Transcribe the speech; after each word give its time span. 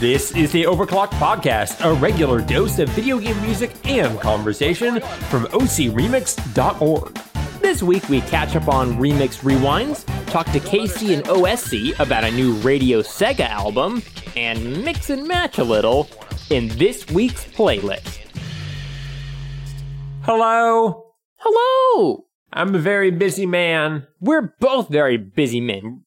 This 0.00 0.32
is 0.32 0.52
the 0.52 0.64
Overclock 0.64 1.08
Podcast, 1.12 1.82
a 1.82 1.94
regular 1.94 2.42
dose 2.42 2.78
of 2.78 2.90
video 2.90 3.18
game 3.18 3.40
music 3.40 3.70
and 3.88 4.20
conversation 4.20 5.00
from 5.30 5.46
ocremix.org. 5.46 7.14
This 7.62 7.82
week 7.82 8.06
we 8.10 8.20
catch 8.20 8.54
up 8.56 8.68
on 8.68 8.98
Remix 8.98 9.38
Rewinds, 9.40 10.04
talk 10.26 10.52
to 10.52 10.60
Casey 10.60 11.14
and 11.14 11.24
OSC 11.24 11.98
about 11.98 12.24
a 12.24 12.30
new 12.30 12.52
Radio 12.56 13.00
Sega 13.00 13.48
album, 13.48 14.02
and 14.36 14.84
mix 14.84 15.08
and 15.08 15.26
match 15.26 15.56
a 15.56 15.64
little 15.64 16.10
in 16.50 16.68
this 16.76 17.08
week's 17.08 17.46
playlist. 17.46 18.18
Hello. 20.24 21.14
Hello! 21.36 22.26
I'm 22.52 22.74
a 22.74 22.78
very 22.78 23.10
busy 23.10 23.46
man. 23.46 24.06
We're 24.20 24.54
both 24.60 24.90
very 24.90 25.16
busy 25.16 25.62
men. 25.62 26.02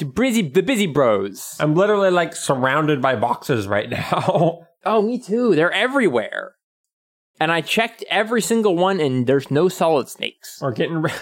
The 0.00 0.06
busy, 0.06 0.42
the 0.48 0.62
busy 0.62 0.86
bros. 0.86 1.56
I'm 1.60 1.74
literally 1.74 2.10
like 2.10 2.34
surrounded 2.34 3.02
by 3.02 3.16
boxes 3.16 3.68
right 3.68 3.88
now. 3.88 4.66
Oh, 4.82 5.02
me 5.02 5.18
too. 5.18 5.54
They're 5.54 5.70
everywhere. 5.70 6.54
And 7.38 7.52
I 7.52 7.60
checked 7.60 8.02
every 8.08 8.40
single 8.40 8.76
one, 8.76 8.98
and 8.98 9.26
there's 9.26 9.50
no 9.50 9.68
solid 9.68 10.08
snakes. 10.08 10.58
We're 10.62 10.72
getting. 10.72 11.02
Re- 11.02 11.12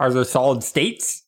Are 0.00 0.10
there 0.10 0.24
solid 0.24 0.64
states? 0.64 1.26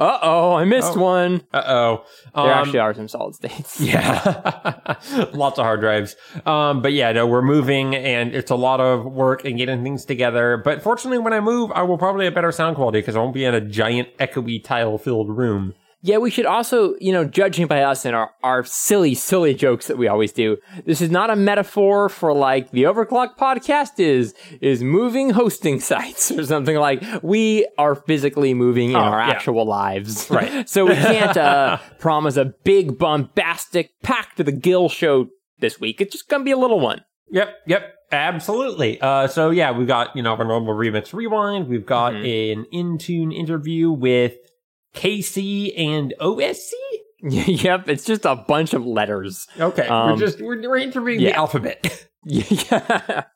Uh 0.00 0.18
oh, 0.22 0.54
I 0.54 0.64
missed 0.64 0.96
Oh. 0.96 1.00
one. 1.00 1.42
Uh 1.52 1.62
oh. 1.66 2.04
There 2.34 2.50
actually 2.52 2.78
are 2.78 2.94
some 2.94 3.06
solid 3.06 3.34
states. 3.34 3.78
Yeah, 3.80 4.96
lots 5.34 5.58
of 5.58 5.64
hard 5.66 5.80
drives. 5.80 6.16
Um, 6.46 6.80
but 6.80 6.92
yeah, 6.94 7.12
no, 7.12 7.26
we're 7.26 7.42
moving, 7.42 7.94
and 7.94 8.34
it's 8.34 8.50
a 8.50 8.54
lot 8.56 8.80
of 8.80 9.04
work 9.04 9.44
and 9.44 9.58
getting 9.58 9.82
things 9.82 10.06
together. 10.06 10.56
But 10.56 10.82
fortunately, 10.82 11.18
when 11.18 11.34
I 11.34 11.40
move, 11.40 11.70
I 11.74 11.82
will 11.82 11.98
probably 11.98 12.24
have 12.24 12.34
better 12.34 12.50
sound 12.50 12.76
quality 12.76 13.00
because 13.00 13.14
I 13.14 13.18
won't 13.18 13.34
be 13.34 13.44
in 13.44 13.54
a 13.54 13.60
giant 13.60 14.08
echoey 14.18 14.64
tile-filled 14.64 15.28
room. 15.36 15.74
Yeah, 16.02 16.16
we 16.16 16.30
should 16.30 16.46
also, 16.46 16.94
you 16.98 17.12
know, 17.12 17.24
judging 17.26 17.66
by 17.66 17.82
us 17.82 18.06
and 18.06 18.16
our, 18.16 18.30
our 18.42 18.64
silly, 18.64 19.14
silly 19.14 19.52
jokes 19.52 19.86
that 19.88 19.98
we 19.98 20.08
always 20.08 20.32
do, 20.32 20.56
this 20.86 21.02
is 21.02 21.10
not 21.10 21.28
a 21.28 21.36
metaphor 21.36 22.08
for 22.08 22.32
like 22.32 22.70
the 22.70 22.84
Overclock 22.84 23.36
podcast 23.36 23.98
is 24.00 24.34
is 24.62 24.82
moving 24.82 25.28
hosting 25.30 25.78
sites 25.90 26.30
or 26.30 26.46
something 26.46 26.76
like 26.76 27.02
we 27.22 27.68
are 27.76 27.94
physically 27.94 28.54
moving 28.54 28.90
in 28.90 28.96
Oh, 28.96 29.00
our 29.00 29.18
yeah. 29.20 29.30
actual 29.30 29.66
lives. 29.66 30.30
Right. 30.30 30.66
so 30.68 30.86
we 30.86 30.94
can't 30.94 31.36
uh, 31.36 31.78
promise 31.98 32.36
a 32.38 32.46
big 32.64 32.96
bombastic 32.98 33.90
pack 34.02 34.36
to 34.36 34.44
the 34.44 34.52
Gill 34.52 34.88
show 34.88 35.28
this 35.58 35.78
week. 35.78 36.00
It's 36.00 36.12
just 36.12 36.28
gonna 36.28 36.44
be 36.44 36.50
a 36.52 36.56
little 36.56 36.80
one. 36.80 37.04
Yep, 37.32 37.54
yep, 37.66 37.94
absolutely. 38.10 39.00
Uh, 39.00 39.26
so 39.28 39.50
yeah, 39.50 39.70
we've 39.72 39.86
got 39.86 40.16
you 40.16 40.22
know 40.22 40.34
our 40.34 40.44
normal 40.44 40.74
remix 40.74 41.12
rewind. 41.12 41.68
We've 41.68 41.84
got 41.86 42.14
an 42.14 42.64
Intune 42.72 43.34
interview 43.36 43.90
with 43.90 44.34
KC 44.94 45.72
and 45.78 46.14
OSC. 46.20 46.70
yep, 47.22 47.88
it's 47.88 48.04
just 48.04 48.24
a 48.24 48.34
bunch 48.36 48.72
of 48.74 48.86
letters. 48.86 49.46
Okay, 49.58 49.86
Um, 49.86 50.12
we're 50.12 50.16
just 50.18 50.40
we're, 50.40 50.60
we're 50.68 50.78
interviewing 50.78 51.20
the 51.20 51.32
alphabet. 51.34 52.06
Yeah. 52.24 53.24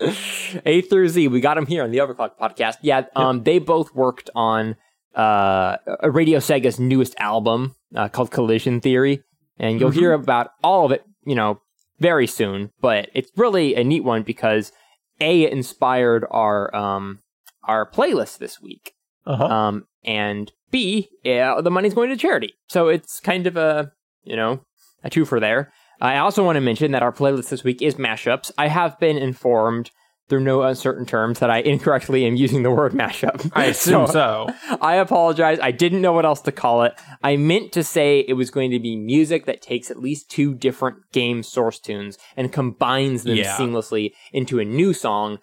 A 0.64 0.82
through 0.82 1.08
Z, 1.08 1.28
we 1.28 1.40
got 1.40 1.54
them 1.56 1.66
here 1.66 1.82
on 1.82 1.90
the 1.90 1.98
Overclock 1.98 2.32
podcast. 2.40 2.76
Yeah, 2.82 3.06
um, 3.16 3.42
they 3.42 3.58
both 3.58 3.94
worked 3.94 4.30
on 4.34 4.76
uh, 5.14 5.76
Radio 6.04 6.38
Sega's 6.38 6.78
newest 6.78 7.14
album 7.18 7.74
uh, 7.94 8.08
called 8.08 8.30
Collision 8.30 8.80
Theory, 8.80 9.22
and 9.58 9.80
you'll 9.80 9.90
hear 9.90 10.12
about 10.12 10.50
all 10.62 10.86
of 10.86 10.92
it, 10.92 11.04
you 11.24 11.34
know, 11.34 11.60
very 11.98 12.26
soon. 12.28 12.70
But 12.80 13.10
it's 13.14 13.30
really 13.36 13.74
a 13.74 13.82
neat 13.82 14.04
one 14.04 14.22
because 14.22 14.72
a 15.20 15.42
it 15.42 15.52
inspired 15.52 16.24
our 16.30 16.74
um 16.74 17.18
our 17.64 17.88
playlist 17.90 18.38
this 18.38 18.60
week, 18.60 18.92
Uh-huh. 19.26 19.44
um, 19.44 19.86
and 20.04 20.52
b 20.70 21.08
yeah, 21.24 21.60
the 21.60 21.70
money's 21.70 21.94
going 21.94 22.10
to 22.10 22.16
charity. 22.16 22.54
So 22.68 22.88
it's 22.88 23.20
kind 23.20 23.46
of 23.46 23.56
a 23.56 23.92
you 24.24 24.36
know 24.36 24.60
a 25.04 25.10
twofer 25.10 25.40
there. 25.40 25.72
I 26.00 26.16
also 26.18 26.44
want 26.44 26.56
to 26.56 26.60
mention 26.60 26.92
that 26.92 27.02
our 27.02 27.12
playlist 27.12 27.50
this 27.50 27.62
week 27.64 27.82
is 27.82 27.96
mashups. 27.96 28.50
I 28.56 28.68
have 28.68 28.98
been 28.98 29.18
informed 29.18 29.90
through 30.30 30.40
no 30.40 30.62
uncertain 30.62 31.04
terms 31.04 31.40
that 31.40 31.50
I 31.50 31.58
incorrectly 31.58 32.24
am 32.24 32.36
using 32.36 32.62
the 32.62 32.70
word 32.70 32.92
mashup. 32.92 33.50
I 33.54 33.64
assume 33.74 34.06
so. 34.06 34.48
I 34.80 34.94
apologize. 34.94 35.58
I 35.60 35.72
didn't 35.72 36.00
know 36.00 36.12
what 36.12 36.24
else 36.24 36.40
to 36.42 36.52
call 36.52 36.84
it. 36.84 36.94
I 37.22 37.36
meant 37.36 37.72
to 37.72 37.82
say 37.82 38.20
it 38.20 38.34
was 38.34 38.48
going 38.50 38.70
to 38.70 38.78
be 38.78 38.96
music 38.96 39.44
that 39.46 39.60
takes 39.60 39.90
at 39.90 39.98
least 39.98 40.30
two 40.30 40.54
different 40.54 40.98
game 41.12 41.42
source 41.42 41.80
tunes 41.80 42.16
and 42.36 42.52
combines 42.52 43.24
them 43.24 43.36
Yeah. 43.36 43.56
seamlessly 43.56 44.12
into 44.32 44.60
a 44.60 44.64
new 44.64 44.92
song. 44.94 45.38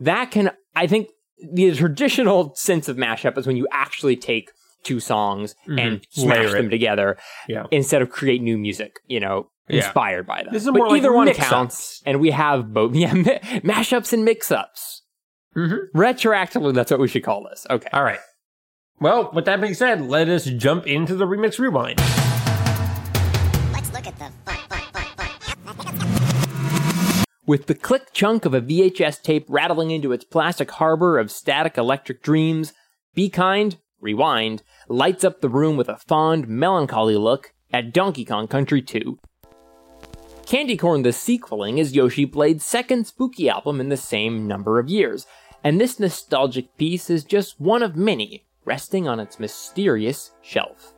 That 0.00 0.32
can, 0.32 0.50
I 0.74 0.88
think, 0.88 1.08
the 1.52 1.72
traditional 1.74 2.52
sense 2.56 2.88
of 2.88 2.96
mashup 2.96 3.38
is 3.38 3.46
when 3.46 3.56
you 3.56 3.68
actually 3.70 4.16
take 4.16 4.50
two 4.86 5.00
songs 5.00 5.54
and 5.66 6.00
smash 6.10 6.38
Layer 6.38 6.48
it. 6.56 6.62
them 6.62 6.70
together 6.70 7.16
Yeah. 7.48 7.64
instead 7.70 8.00
of 8.02 8.10
create 8.10 8.40
new 8.40 8.56
music, 8.56 9.00
you 9.06 9.20
know, 9.20 9.50
Yeah. 9.68 9.84
inspired 9.84 10.26
by 10.26 10.44
them. 10.44 10.52
This 10.52 10.62
is 10.62 10.68
but 10.70 10.78
more 10.78 10.88
like 10.90 10.98
either 10.98 11.12
one 11.12 11.26
mix-ups. 11.26 11.48
counts, 11.48 12.02
and 12.06 12.20
we 12.20 12.30
have 12.30 12.72
both. 12.72 12.94
Yeah, 12.94 13.12
mi- 13.12 13.40
mashups 13.64 14.12
and 14.12 14.24
mix-ups. 14.24 15.02
Mhm. 15.56 15.78
Retroactively, 15.94 16.72
that's 16.74 16.90
what 16.90 17.00
we 17.00 17.08
should 17.08 17.24
call 17.24 17.44
this. 17.50 17.66
Okay. 17.68 17.88
All 17.92 18.04
right. 18.04 18.20
Well, 19.00 19.30
with 19.34 19.44
that 19.46 19.60
being 19.60 19.74
said, 19.74 20.02
let 20.02 20.28
us 20.28 20.44
jump 20.44 20.86
into 20.86 21.16
the 21.16 21.26
remix 21.26 21.58
rewind. 21.58 21.98
Let's 23.72 23.92
look 23.92 24.06
at 24.06 24.16
the 24.18 24.30
fun, 24.44 24.56
fun, 24.68 24.80
fun, 24.92 25.04
fun. 25.16 27.24
With 27.46 27.66
the 27.66 27.74
click 27.74 28.12
chunk 28.12 28.44
of 28.44 28.54
a 28.54 28.60
VHS 28.60 29.22
tape 29.22 29.46
rattling 29.48 29.90
into 29.90 30.12
its 30.12 30.24
plastic 30.24 30.70
harbor 30.72 31.18
of 31.18 31.30
static 31.30 31.78
electric 31.78 32.22
dreams, 32.22 32.72
Be 33.14 33.30
Kind, 33.30 33.78
Rewind, 34.00 34.62
lights 34.88 35.24
up 35.24 35.40
the 35.40 35.48
room 35.48 35.76
with 35.76 35.88
a 35.88 35.96
fond, 35.96 36.48
melancholy 36.48 37.16
look 37.16 37.52
at 37.72 37.92
Donkey 37.92 38.24
Kong 38.24 38.46
Country 38.46 38.82
2. 38.82 39.18
Candy 40.46 40.76
Corn 40.76 41.02
the 41.02 41.12
Sequeling 41.12 41.78
is 41.78 41.96
Yoshi 41.96 42.24
Blade's 42.24 42.64
second 42.64 43.06
spooky 43.06 43.48
album 43.48 43.80
in 43.80 43.88
the 43.88 43.96
same 43.96 44.46
number 44.46 44.78
of 44.78 44.88
years, 44.88 45.26
and 45.64 45.80
this 45.80 45.98
nostalgic 45.98 46.76
piece 46.76 47.10
is 47.10 47.24
just 47.24 47.60
one 47.60 47.82
of 47.82 47.96
many 47.96 48.46
resting 48.64 49.08
on 49.08 49.18
its 49.18 49.40
mysterious 49.40 50.30
shelf. 50.42 50.92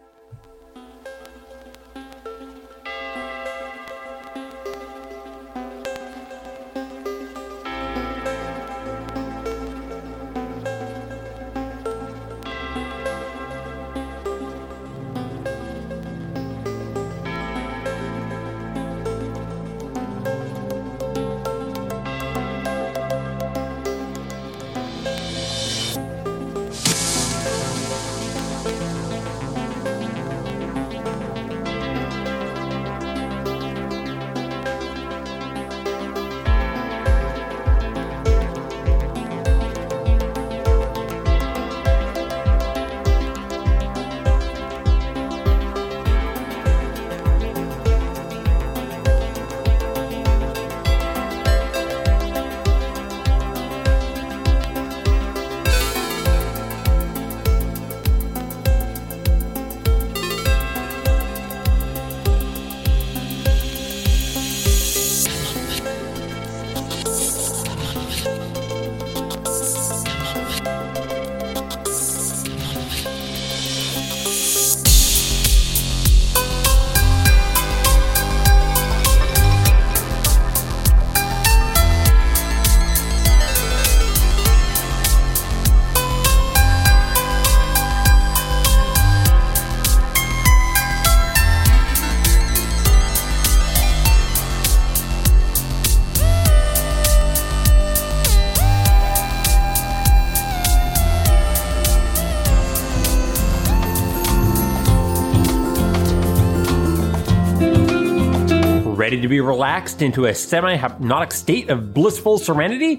Ready 109.19 109.27
to 109.27 109.31
be 109.31 109.41
relaxed 109.41 110.01
into 110.01 110.27
a 110.27 110.33
semi 110.33 110.77
hypnotic 110.77 111.33
state 111.33 111.71
of 111.71 111.93
blissful 111.93 112.39
serenity? 112.39 112.99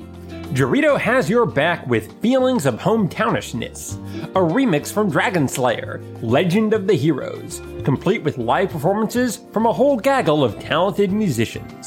Dorito 0.52 1.00
has 1.00 1.30
your 1.30 1.46
back 1.46 1.88
with 1.88 2.12
Feelings 2.22 2.66
of 2.66 2.76
Hometownishness, 2.76 3.94
a 4.32 4.40
remix 4.40 4.92
from 4.92 5.10
Dragon 5.10 5.48
Slayer, 5.48 6.02
Legend 6.22 6.74
of 6.74 6.88
the 6.88 6.94
Heroes, 6.94 7.62
complete 7.86 8.22
with 8.22 8.38
live 8.38 8.70
performances 8.70 9.40
from 9.54 9.66
a 9.66 9.72
whole 9.72 9.96
gaggle 9.96 10.44
of 10.44 10.60
talented 10.60 11.14
musicians. 11.14 11.79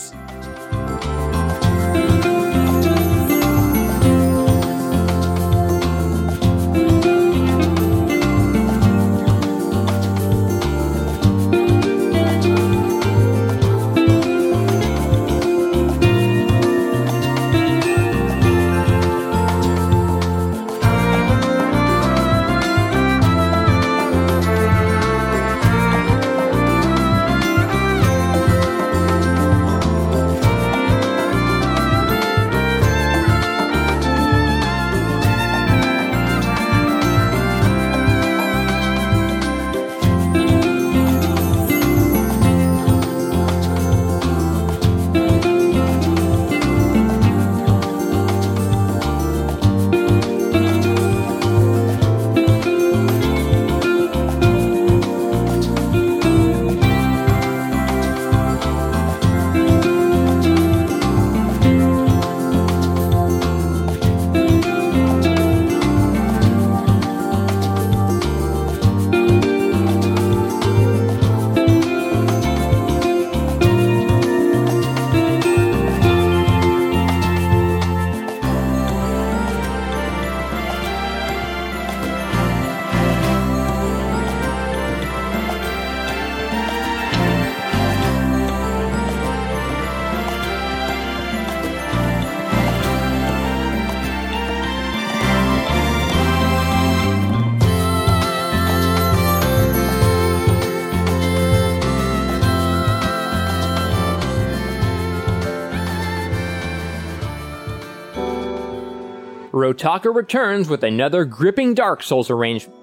Rotaka 109.82 110.14
returns 110.14 110.68
with 110.68 110.84
another 110.84 111.24
gripping 111.24 111.74
Dark 111.74 112.04
Souls 112.04 112.30
arrangement. 112.30 112.78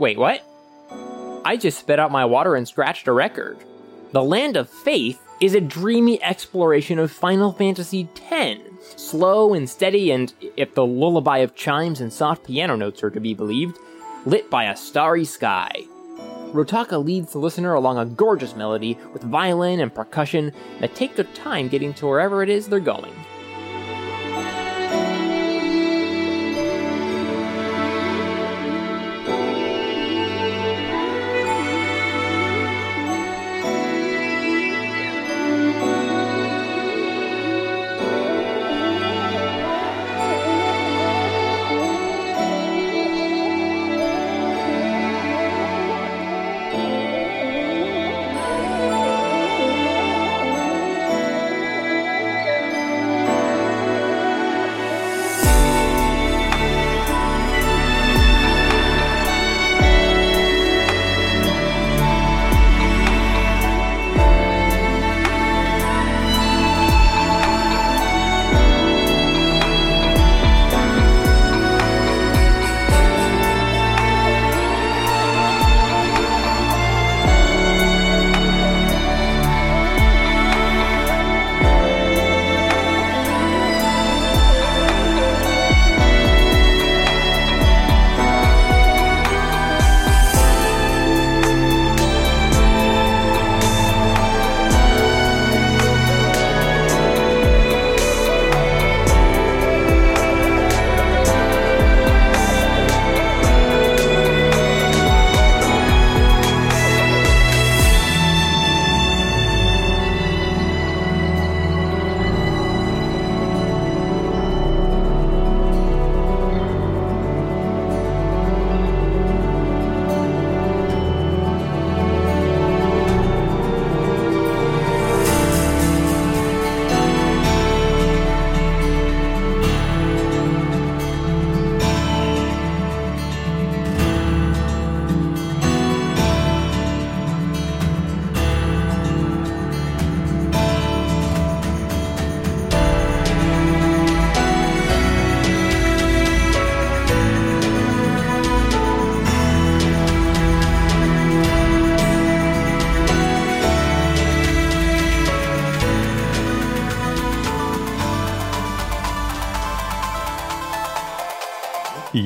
Wait, 0.00 0.18
what? 0.18 0.42
I 1.44 1.56
just 1.56 1.78
spit 1.78 2.00
out 2.00 2.10
my 2.10 2.24
water 2.24 2.56
and 2.56 2.66
scratched 2.66 3.06
a 3.06 3.12
record. 3.12 3.58
The 4.10 4.24
Land 4.24 4.56
of 4.56 4.68
Faith 4.68 5.22
is 5.40 5.54
a 5.54 5.60
dreamy 5.60 6.20
exploration 6.20 6.98
of 6.98 7.12
Final 7.12 7.52
Fantasy 7.52 8.08
X. 8.28 8.58
Slow 8.96 9.54
and 9.54 9.70
steady, 9.70 10.10
and 10.10 10.34
if 10.56 10.74
the 10.74 10.84
lullaby 10.84 11.38
of 11.38 11.54
chimes 11.54 12.00
and 12.00 12.12
soft 12.12 12.48
piano 12.48 12.74
notes 12.74 13.04
are 13.04 13.10
to 13.10 13.20
be 13.20 13.32
believed, 13.32 13.78
lit 14.26 14.50
by 14.50 14.64
a 14.64 14.76
starry 14.76 15.24
sky. 15.24 15.70
Rotaka 16.50 17.02
leads 17.02 17.30
the 17.30 17.38
listener 17.38 17.74
along 17.74 17.98
a 17.98 18.06
gorgeous 18.06 18.56
melody 18.56 18.98
with 19.12 19.22
violin 19.22 19.78
and 19.78 19.94
percussion 19.94 20.52
that 20.80 20.96
take 20.96 21.14
their 21.14 21.26
time 21.26 21.68
getting 21.68 21.94
to 21.94 22.08
wherever 22.08 22.42
it 22.42 22.48
is 22.48 22.66
they're 22.66 22.80
going. 22.80 23.14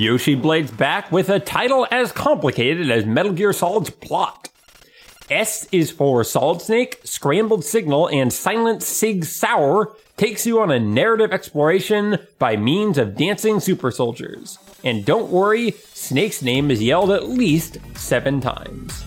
Yoshi 0.06 0.36
Blade's 0.36 0.70
back 0.70 1.10
with 1.10 1.28
a 1.28 1.40
title 1.40 1.84
as 1.90 2.12
complicated 2.12 2.92
as 2.92 3.04
Metal 3.04 3.32
Gear 3.32 3.52
Solid's 3.52 3.90
plot. 3.90 4.48
S 5.28 5.66
is 5.72 5.90
for 5.90 6.22
Solid 6.22 6.62
Snake, 6.62 7.00
Scrambled 7.02 7.64
Signal, 7.64 8.08
and 8.10 8.32
Silent 8.32 8.84
Sig 8.84 9.25
Sauer 9.25 9.96
takes 10.16 10.46
you 10.46 10.60
on 10.60 10.70
a 10.70 10.78
narrative 10.78 11.32
exploration 11.32 12.20
by 12.38 12.56
means 12.56 12.98
of 12.98 13.16
dancing 13.16 13.58
super 13.58 13.90
soldiers. 13.90 14.60
And 14.84 15.04
don't 15.04 15.32
worry, 15.32 15.72
Snake's 15.92 16.40
name 16.40 16.70
is 16.70 16.80
yelled 16.80 17.10
at 17.10 17.28
least 17.28 17.78
seven 17.96 18.40
times. 18.40 19.04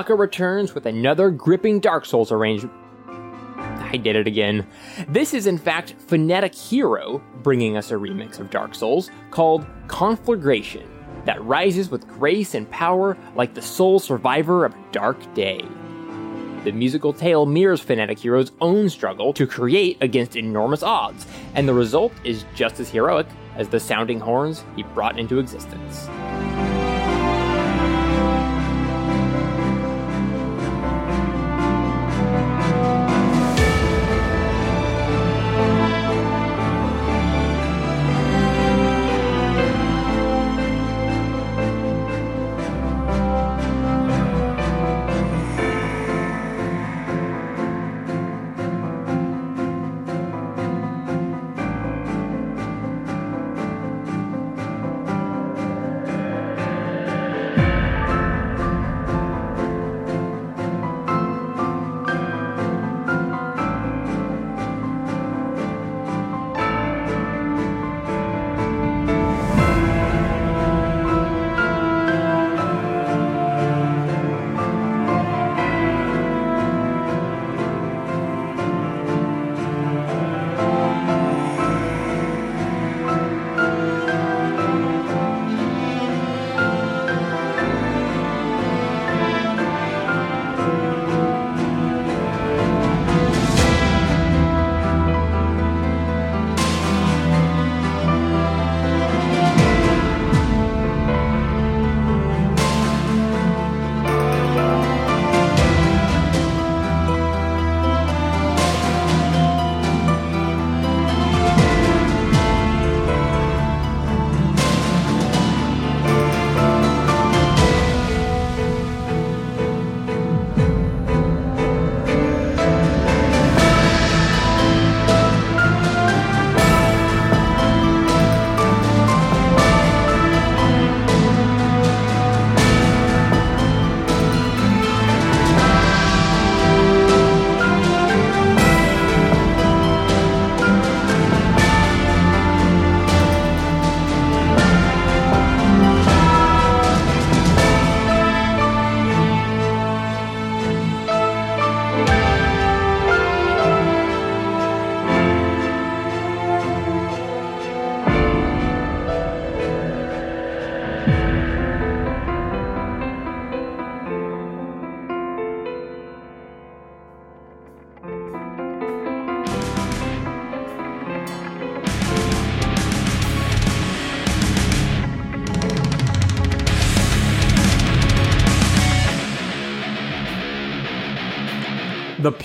Rotaka 0.00 0.18
returns 0.18 0.74
with 0.74 0.86
another 0.86 1.30
gripping 1.30 1.80
Dark 1.80 2.06
Souls 2.06 2.32
arrangement. 2.32 2.74
I 3.58 3.96
did 3.96 4.16
it 4.16 4.26
again. 4.26 4.66
This 5.08 5.34
is, 5.34 5.46
in 5.46 5.58
fact, 5.58 5.94
Phonetic 6.06 6.54
Hero 6.54 7.22
bringing 7.42 7.76
us 7.76 7.90
a 7.90 7.94
remix 7.94 8.38
of 8.38 8.50
Dark 8.50 8.74
Souls 8.74 9.10
called 9.30 9.66
Conflagration 9.88 10.88
that 11.26 11.42
rises 11.44 11.90
with 11.90 12.08
grace 12.08 12.54
and 12.54 12.70
power 12.70 13.16
like 13.34 13.52
the 13.52 13.60
sole 13.60 13.98
survivor 13.98 14.64
of 14.64 14.72
a 14.72 14.92
dark 14.92 15.34
day. 15.34 15.60
The 16.64 16.72
musical 16.72 17.12
tale 17.12 17.44
mirrors 17.44 17.80
Phonetic 17.80 18.18
Hero's 18.18 18.52
own 18.60 18.88
struggle 18.88 19.32
to 19.34 19.46
create 19.46 19.98
against 20.00 20.36
enormous 20.36 20.82
odds, 20.82 21.26
and 21.54 21.68
the 21.68 21.74
result 21.74 22.12
is 22.24 22.44
just 22.54 22.80
as 22.80 22.88
heroic 22.88 23.26
as 23.56 23.68
the 23.68 23.80
sounding 23.80 24.20
horns 24.20 24.64
he 24.76 24.82
brought 24.82 25.18
into 25.18 25.38
existence. 25.38 26.08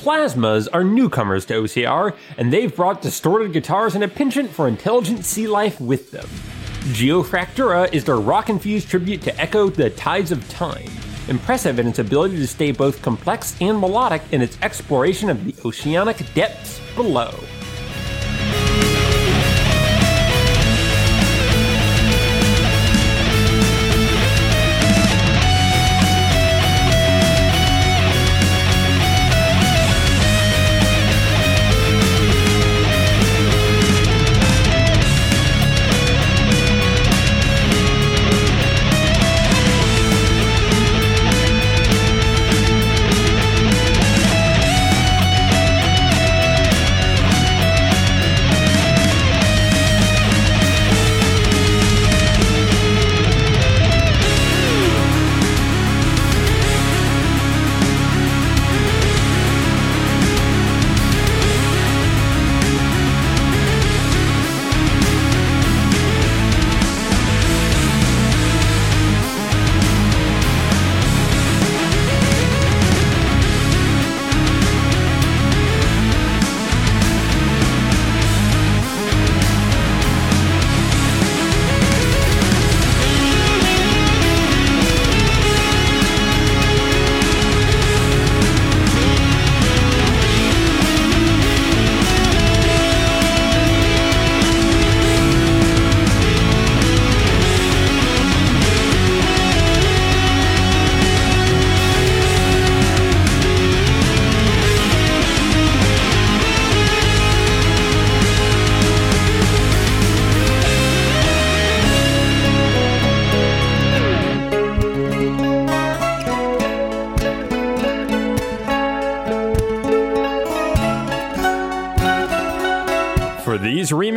Plasmas 0.06 0.68
are 0.72 0.84
newcomers 0.84 1.48
to 1.48 1.56
OCR, 1.56 2.16
and 2.38 2.54
they've 2.54 2.76
brought 2.76 3.02
distorted 3.02 3.54
guitars 3.54 3.96
and 3.96 4.04
a 4.04 4.08
penchant 4.08 4.52
for 4.52 4.68
intelligent 4.68 5.26
sea 5.26 5.48
life 5.48 5.82
with 5.82 6.12
them. 6.12 6.28
Geofractura 6.94 7.92
is 7.92 8.04
their 8.04 8.18
rock 8.18 8.48
infused 8.48 8.88
tribute 8.88 9.24
to 9.24 9.32
Ecco 9.32 9.74
the 9.74 9.90
tides 9.90 10.32
of 10.32 10.48
time, 10.48 10.92
impressive 11.28 11.80
in 11.80 11.88
its 11.88 11.98
ability 11.98 12.36
to 12.36 12.46
stay 12.46 12.72
both 12.72 13.02
complex 13.02 13.60
and 13.60 13.80
melodic 13.80 14.22
in 14.32 14.44
its 14.44 14.60
exploration 14.62 15.28
of 15.28 15.44
the 15.44 15.56
oceanic 15.68 16.18
depths 16.36 16.80
below. 16.96 17.34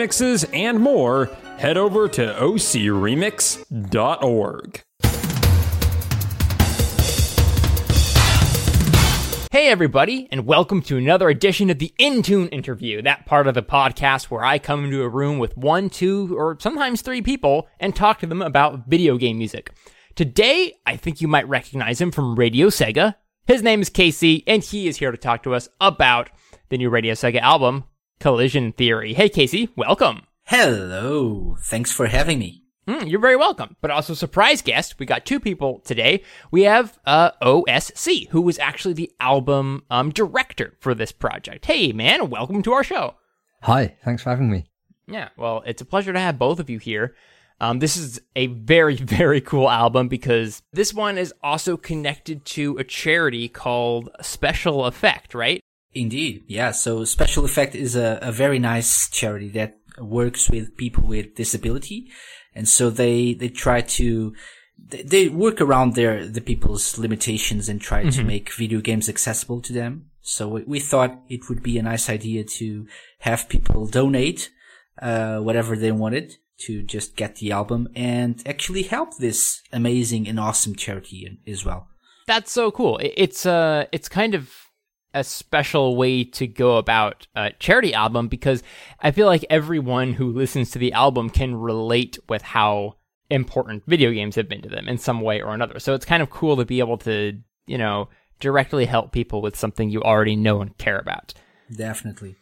Remixes 0.08 0.48
and 0.52 0.80
more, 0.80 1.26
head 1.58 1.76
over 1.76 2.08
to 2.08 2.26
ocremix.org. 2.34 3.64
Hey, 9.50 9.68
everybody, 9.68 10.28
and 10.30 10.46
welcome 10.46 10.82
to 10.82 10.98
another 10.98 11.28
edition 11.28 11.68
of 11.70 11.78
the 11.78 11.92
Intune 11.98 12.48
interview, 12.52 13.02
that 13.02 13.26
part 13.26 13.46
of 13.48 13.54
the 13.54 13.62
podcast 13.62 14.24
where 14.24 14.44
I 14.44 14.58
come 14.58 14.84
into 14.84 15.02
a 15.02 15.08
room 15.08 15.38
with 15.38 15.56
one, 15.56 15.88
two, 15.90 16.36
or 16.38 16.56
sometimes 16.60 17.00
three 17.02 17.22
people 17.22 17.66
and 17.80 17.96
talk 17.96 18.20
to 18.20 18.26
them 18.26 18.42
about 18.42 18.86
video 18.86 19.16
game 19.16 19.38
music. 19.38 19.72
Today, 20.14 20.74
I 20.86 20.96
think 20.96 21.20
you 21.20 21.28
might 21.28 21.48
recognize 21.48 22.00
him 22.00 22.12
from 22.12 22.36
Radio 22.36 22.68
Sega. 22.68 23.14
His 23.46 23.62
name 23.62 23.80
is 23.80 23.88
Casey, 23.88 24.44
and 24.46 24.62
he 24.62 24.86
is 24.86 24.98
here 24.98 25.10
to 25.10 25.16
talk 25.16 25.42
to 25.44 25.54
us 25.54 25.68
about 25.80 26.30
the 26.68 26.76
new 26.76 26.90
Radio 26.90 27.14
Sega 27.14 27.40
album, 27.40 27.84
Collision 28.20 28.72
Theory. 28.72 29.14
Hey, 29.14 29.28
Casey, 29.28 29.70
welcome. 29.76 30.22
Hello. 30.44 31.56
Thanks 31.60 31.92
for 31.92 32.06
having 32.06 32.38
me. 32.38 32.64
Mm, 32.88 33.10
you're 33.10 33.20
very 33.20 33.36
welcome. 33.36 33.76
But 33.80 33.90
also, 33.90 34.14
surprise 34.14 34.62
guest, 34.62 34.98
we 34.98 35.04
got 35.06 35.26
two 35.26 35.38
people 35.38 35.80
today. 35.80 36.22
We 36.50 36.62
have 36.62 36.98
uh, 37.04 37.32
OSC, 37.42 38.28
who 38.30 38.40
was 38.40 38.58
actually 38.58 38.94
the 38.94 39.12
album 39.20 39.84
um, 39.90 40.10
director 40.10 40.74
for 40.80 40.94
this 40.94 41.12
project. 41.12 41.66
Hey, 41.66 41.92
man, 41.92 42.30
welcome 42.30 42.62
to 42.62 42.72
our 42.72 42.82
show. 42.82 43.16
Hi, 43.62 43.96
thanks 44.04 44.22
for 44.22 44.30
having 44.30 44.50
me. 44.50 44.64
Yeah, 45.06 45.28
well, 45.36 45.62
it's 45.66 45.82
a 45.82 45.86
pleasure 45.86 46.12
to 46.12 46.18
have 46.18 46.38
both 46.38 46.60
of 46.60 46.70
you 46.70 46.78
here. 46.78 47.14
Um, 47.60 47.78
this 47.78 47.96
is 47.96 48.20
a 48.36 48.46
very, 48.46 48.96
very 48.96 49.40
cool 49.40 49.68
album 49.68 50.08
because 50.08 50.62
this 50.72 50.94
one 50.94 51.18
is 51.18 51.34
also 51.42 51.76
connected 51.76 52.44
to 52.46 52.78
a 52.78 52.84
charity 52.84 53.48
called 53.48 54.10
Special 54.22 54.86
Effect, 54.86 55.34
right? 55.34 55.60
Indeed. 56.00 56.44
Yeah. 56.46 56.70
So 56.70 57.04
Special 57.04 57.44
Effect 57.44 57.74
is 57.74 57.96
a, 57.96 58.18
a 58.22 58.32
very 58.32 58.58
nice 58.58 59.08
charity 59.08 59.48
that 59.50 59.78
works 59.98 60.48
with 60.48 60.76
people 60.76 61.04
with 61.06 61.34
disability. 61.34 62.10
And 62.54 62.68
so 62.68 62.90
they, 62.90 63.34
they 63.34 63.48
try 63.48 63.80
to, 63.80 64.34
they, 64.78 65.02
they 65.02 65.28
work 65.28 65.60
around 65.60 65.94
their, 65.94 66.26
the 66.26 66.40
people's 66.40 66.98
limitations 66.98 67.68
and 67.68 67.80
try 67.80 68.08
to 68.08 68.24
make 68.24 68.52
video 68.52 68.80
games 68.80 69.08
accessible 69.08 69.60
to 69.62 69.72
them. 69.72 70.10
So 70.20 70.48
we, 70.48 70.62
we 70.64 70.80
thought 70.80 71.20
it 71.28 71.48
would 71.48 71.62
be 71.62 71.78
a 71.78 71.82
nice 71.82 72.08
idea 72.08 72.44
to 72.44 72.86
have 73.20 73.48
people 73.48 73.86
donate, 73.86 74.50
uh, 75.00 75.38
whatever 75.38 75.76
they 75.76 75.92
wanted 75.92 76.36
to 76.58 76.82
just 76.82 77.16
get 77.16 77.36
the 77.36 77.52
album 77.52 77.88
and 77.94 78.42
actually 78.46 78.82
help 78.82 79.16
this 79.18 79.62
amazing 79.72 80.28
and 80.28 80.40
awesome 80.40 80.74
charity 80.74 81.38
as 81.46 81.64
well. 81.64 81.88
That's 82.26 82.52
so 82.52 82.70
cool. 82.70 82.98
It's 83.02 83.46
uh, 83.46 83.86
it's 83.90 84.08
kind 84.08 84.34
of 84.34 84.67
a 85.14 85.24
special 85.24 85.96
way 85.96 86.24
to 86.24 86.46
go 86.46 86.76
about 86.76 87.26
a 87.34 87.52
charity 87.58 87.94
album 87.94 88.28
because 88.28 88.62
I 89.00 89.10
feel 89.10 89.26
like 89.26 89.44
everyone 89.48 90.12
who 90.12 90.32
listens 90.32 90.70
to 90.72 90.78
the 90.78 90.92
album 90.92 91.30
can 91.30 91.56
relate 91.56 92.18
with 92.28 92.42
how 92.42 92.96
important 93.30 93.84
video 93.86 94.10
games 94.12 94.36
have 94.36 94.48
been 94.48 94.62
to 94.62 94.68
them 94.68 94.88
in 94.88 94.98
some 94.98 95.20
way 95.20 95.40
or 95.40 95.54
another. 95.54 95.78
So 95.78 95.94
it's 95.94 96.04
kind 96.04 96.22
of 96.22 96.30
cool 96.30 96.56
to 96.56 96.64
be 96.64 96.78
able 96.78 96.98
to, 96.98 97.38
you 97.66 97.78
know, 97.78 98.08
directly 98.40 98.84
help 98.84 99.12
people 99.12 99.42
with 99.42 99.56
something 99.56 99.90
you 99.90 100.02
already 100.02 100.36
know 100.36 100.60
and 100.60 100.76
care 100.78 100.98
about. 100.98 101.34
Definitely. 101.74 102.36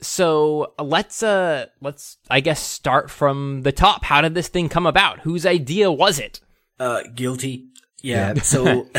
So 0.00 0.74
let's 0.78 1.22
uh 1.22 1.66
let's 1.80 2.18
I 2.28 2.40
guess 2.40 2.60
start 2.62 3.10
from 3.10 3.62
the 3.62 3.72
top. 3.72 4.04
How 4.04 4.20
did 4.20 4.34
this 4.34 4.48
thing 4.48 4.68
come 4.68 4.86
about? 4.86 5.20
Whose 5.20 5.46
idea 5.46 5.90
was 5.90 6.18
it? 6.18 6.40
Uh, 6.78 7.02
guilty. 7.14 7.68
Yeah. 8.02 8.34
So 8.34 8.88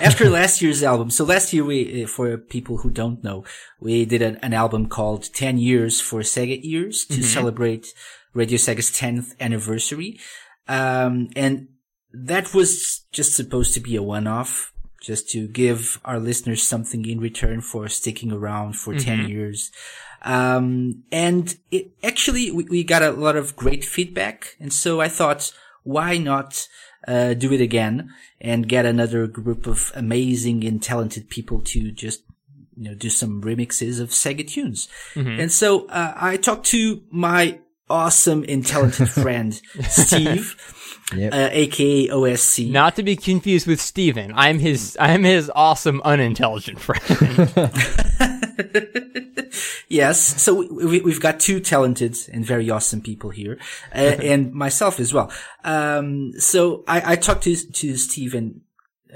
after 0.00 0.28
last 0.28 0.60
year's 0.60 0.82
album, 0.82 1.10
so 1.10 1.24
last 1.24 1.52
year 1.52 1.64
we, 1.64 2.04
uh, 2.04 2.06
for 2.06 2.36
people 2.36 2.78
who 2.78 2.90
don't 2.90 3.22
know, 3.22 3.44
we 3.80 4.04
did 4.04 4.22
an, 4.22 4.36
an 4.42 4.52
album 4.52 4.88
called 4.88 5.32
10 5.32 5.58
Years 5.58 6.00
for 6.00 6.20
Sega 6.20 6.62
Years 6.62 7.04
to 7.06 7.22
celebrate 7.22 7.94
Radio 8.34 8.58
Sega's 8.58 8.90
10th 8.90 9.38
anniversary. 9.40 10.18
Um, 10.68 11.30
and 11.36 11.68
that 12.12 12.52
was 12.52 13.04
just 13.12 13.34
supposed 13.34 13.72
to 13.74 13.80
be 13.80 13.96
a 13.96 14.02
one-off, 14.02 14.72
just 15.00 15.30
to 15.30 15.46
give 15.46 16.00
our 16.04 16.18
listeners 16.18 16.62
something 16.62 17.06
in 17.06 17.20
return 17.20 17.60
for 17.60 17.88
sticking 17.88 18.32
around 18.32 18.74
for 18.74 18.94
10 18.94 19.28
years. 19.28 19.70
Um, 20.22 21.04
and 21.12 21.56
it 21.70 21.92
actually, 22.02 22.50
we, 22.50 22.64
we 22.64 22.84
got 22.84 23.02
a 23.02 23.12
lot 23.12 23.36
of 23.36 23.54
great 23.54 23.84
feedback. 23.84 24.56
And 24.58 24.72
so 24.72 25.00
I 25.00 25.08
thought, 25.08 25.52
why 25.84 26.18
not, 26.18 26.66
uh, 27.06 27.34
do 27.34 27.52
it 27.52 27.60
again 27.60 28.12
and 28.40 28.68
get 28.68 28.84
another 28.86 29.26
group 29.26 29.66
of 29.66 29.92
amazing 29.94 30.64
and 30.64 30.82
talented 30.82 31.28
people 31.30 31.60
to 31.62 31.90
just, 31.92 32.22
you 32.76 32.90
know, 32.90 32.94
do 32.94 33.08
some 33.10 33.42
remixes 33.42 34.00
of 34.00 34.10
Sega 34.10 34.46
tunes. 34.46 34.88
And 35.14 35.50
so, 35.50 35.86
uh, 35.88 36.12
I 36.16 36.36
talked 36.36 36.66
to 36.66 37.02
my 37.10 37.60
awesome 37.88 38.44
and 38.48 38.66
talented 38.66 39.08
friend, 39.22 39.54
Steve, 39.88 40.56
Yep. 41.14 41.32
uh, 41.32 41.48
aka 41.52 42.08
OSC. 42.08 42.68
Not 42.70 42.96
to 42.96 43.04
be 43.04 43.14
confused 43.14 43.68
with 43.68 43.80
Steven. 43.80 44.32
I'm 44.34 44.58
his 44.58 44.96
I'm 45.00 45.22
his 45.22 45.50
awesome 45.54 46.02
unintelligent 46.04 46.80
friend. 46.80 47.02
Yes. 49.88 50.42
So 50.42 50.66
we, 50.72 51.00
we've 51.00 51.20
got 51.20 51.38
two 51.38 51.60
talented 51.60 52.16
and 52.32 52.44
very 52.44 52.70
awesome 52.70 53.00
people 53.00 53.30
here, 53.30 53.58
uh, 53.94 53.98
and 54.22 54.52
myself 54.52 54.98
as 55.00 55.14
well. 55.14 55.30
Um, 55.64 56.32
so 56.38 56.84
I, 56.88 57.12
I 57.12 57.16
talked 57.16 57.44
to, 57.44 57.54
to 57.54 57.96
Steve 57.96 58.34
and 58.34 58.62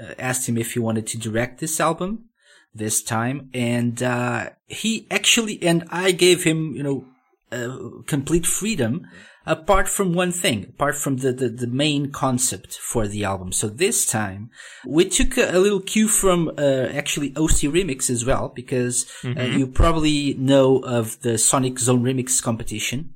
uh, 0.01 0.13
asked 0.17 0.47
him 0.47 0.57
if 0.57 0.73
he 0.73 0.79
wanted 0.79 1.07
to 1.07 1.17
direct 1.17 1.59
this 1.59 1.79
album. 1.79 2.29
this 2.73 3.03
time. 3.03 3.49
And, 3.53 4.01
uh, 4.01 4.51
he 4.67 5.05
actually, 5.11 5.61
and 5.61 5.83
I 5.89 6.11
gave 6.11 6.43
him, 6.43 6.73
you 6.73 6.83
know, 6.83 7.05
uh, 7.51 7.77
complete 8.07 8.45
freedom 8.45 9.07
apart 9.45 9.87
from 9.87 10.13
one 10.13 10.31
thing, 10.31 10.65
apart 10.65 10.95
from 10.95 11.17
the, 11.17 11.31
the, 11.31 11.49
the, 11.49 11.67
main 11.67 12.11
concept 12.11 12.75
for 12.75 13.07
the 13.07 13.23
album. 13.23 13.51
So 13.51 13.67
this 13.67 14.05
time 14.05 14.51
we 14.85 15.05
took 15.05 15.37
a, 15.37 15.49
a 15.51 15.59
little 15.59 15.81
cue 15.81 16.07
from, 16.07 16.51
uh, 16.57 16.87
actually 16.93 17.29
OC 17.35 17.71
Remix 17.73 18.09
as 18.09 18.23
well, 18.25 18.51
because 18.53 19.05
mm-hmm. 19.23 19.39
uh, 19.39 19.43
you 19.43 19.67
probably 19.67 20.35
know 20.35 20.77
of 20.79 21.19
the 21.21 21.37
Sonic 21.37 21.79
Zone 21.79 22.03
Remix 22.03 22.41
competition. 22.41 23.15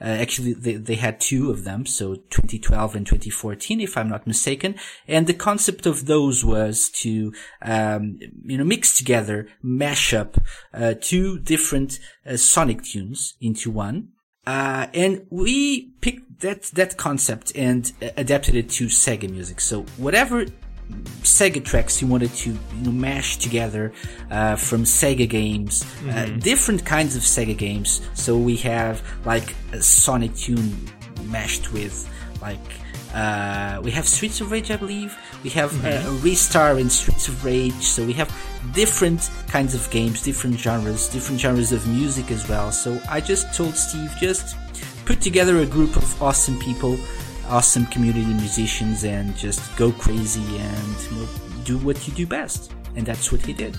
Uh, 0.00 0.04
actually, 0.04 0.52
they, 0.52 0.74
they 0.74 0.94
had 0.94 1.20
two 1.20 1.50
of 1.50 1.64
them, 1.64 1.84
so 1.86 2.14
2012 2.14 2.94
and 2.94 3.06
2014, 3.06 3.80
if 3.80 3.96
I'm 3.96 4.08
not 4.08 4.26
mistaken. 4.26 4.76
And 5.06 5.26
the 5.26 5.34
concept 5.34 5.86
of 5.86 6.06
those 6.06 6.44
was 6.44 6.88
to, 7.02 7.32
um, 7.62 8.18
you 8.44 8.58
know, 8.58 8.64
mix 8.64 8.96
together, 8.96 9.48
mash 9.62 10.14
up 10.14 10.38
uh, 10.72 10.94
two 11.00 11.38
different 11.38 11.98
uh, 12.24 12.36
Sonic 12.36 12.82
tunes 12.82 13.34
into 13.40 13.70
one. 13.70 14.08
Uh, 14.46 14.86
and 14.94 15.26
we 15.30 15.90
picked 16.00 16.40
that, 16.40 16.62
that 16.72 16.96
concept 16.96 17.52
and 17.54 17.92
adapted 18.16 18.54
it 18.54 18.70
to 18.70 18.86
Sega 18.86 19.28
music. 19.28 19.60
So 19.60 19.82
whatever 19.98 20.46
Sega 21.22 21.62
tracks 21.64 22.00
you 22.00 22.08
wanted 22.08 22.32
to 22.34 22.50
you 22.50 22.82
know, 22.82 22.90
mash 22.90 23.36
together 23.36 23.92
uh, 24.30 24.56
from 24.56 24.84
Sega 24.84 25.28
games, 25.28 25.82
uh, 25.82 25.86
mm-hmm. 25.86 26.36
uh, 26.36 26.40
different 26.40 26.84
kinds 26.84 27.16
of 27.16 27.22
Sega 27.22 27.56
games. 27.56 28.00
So 28.14 28.36
we 28.36 28.56
have 28.56 29.02
like 29.24 29.54
a 29.72 29.82
Sonic 29.82 30.34
tune 30.34 30.74
mashed 31.24 31.72
with 31.72 32.08
like 32.40 32.58
uh, 33.14 33.80
we 33.82 33.90
have 33.90 34.06
Streets 34.06 34.40
of 34.40 34.50
Rage, 34.50 34.70
I 34.70 34.76
believe. 34.76 35.16
We 35.42 35.50
have 35.50 35.70
mm-hmm. 35.72 35.86
a 35.86 36.18
Ristar 36.20 36.78
in 36.80 36.90
Streets 36.90 37.28
of 37.28 37.44
Rage. 37.44 37.72
So 37.72 38.04
we 38.04 38.12
have 38.14 38.28
different 38.74 39.30
kinds 39.48 39.74
of 39.74 39.90
games, 39.90 40.22
different 40.22 40.58
genres, 40.58 41.08
different 41.08 41.40
genres 41.40 41.72
of 41.72 41.86
music 41.88 42.30
as 42.30 42.48
well. 42.48 42.70
So 42.70 43.00
I 43.08 43.20
just 43.20 43.54
told 43.54 43.74
Steve 43.74 44.12
just 44.20 44.56
put 45.06 45.20
together 45.20 45.58
a 45.60 45.66
group 45.66 45.96
of 45.96 46.22
awesome 46.22 46.58
people 46.58 46.98
awesome 47.48 47.86
community 47.86 48.32
musicians 48.34 49.04
and 49.04 49.36
just 49.36 49.76
go 49.76 49.92
crazy 49.92 50.58
and 50.58 50.96
you 51.10 51.16
know, 51.16 51.28
do 51.64 51.78
what 51.78 52.06
you 52.06 52.14
do 52.14 52.26
best. 52.26 52.72
And 52.96 53.06
that's 53.06 53.30
what 53.32 53.44
he 53.44 53.52
did. 53.52 53.76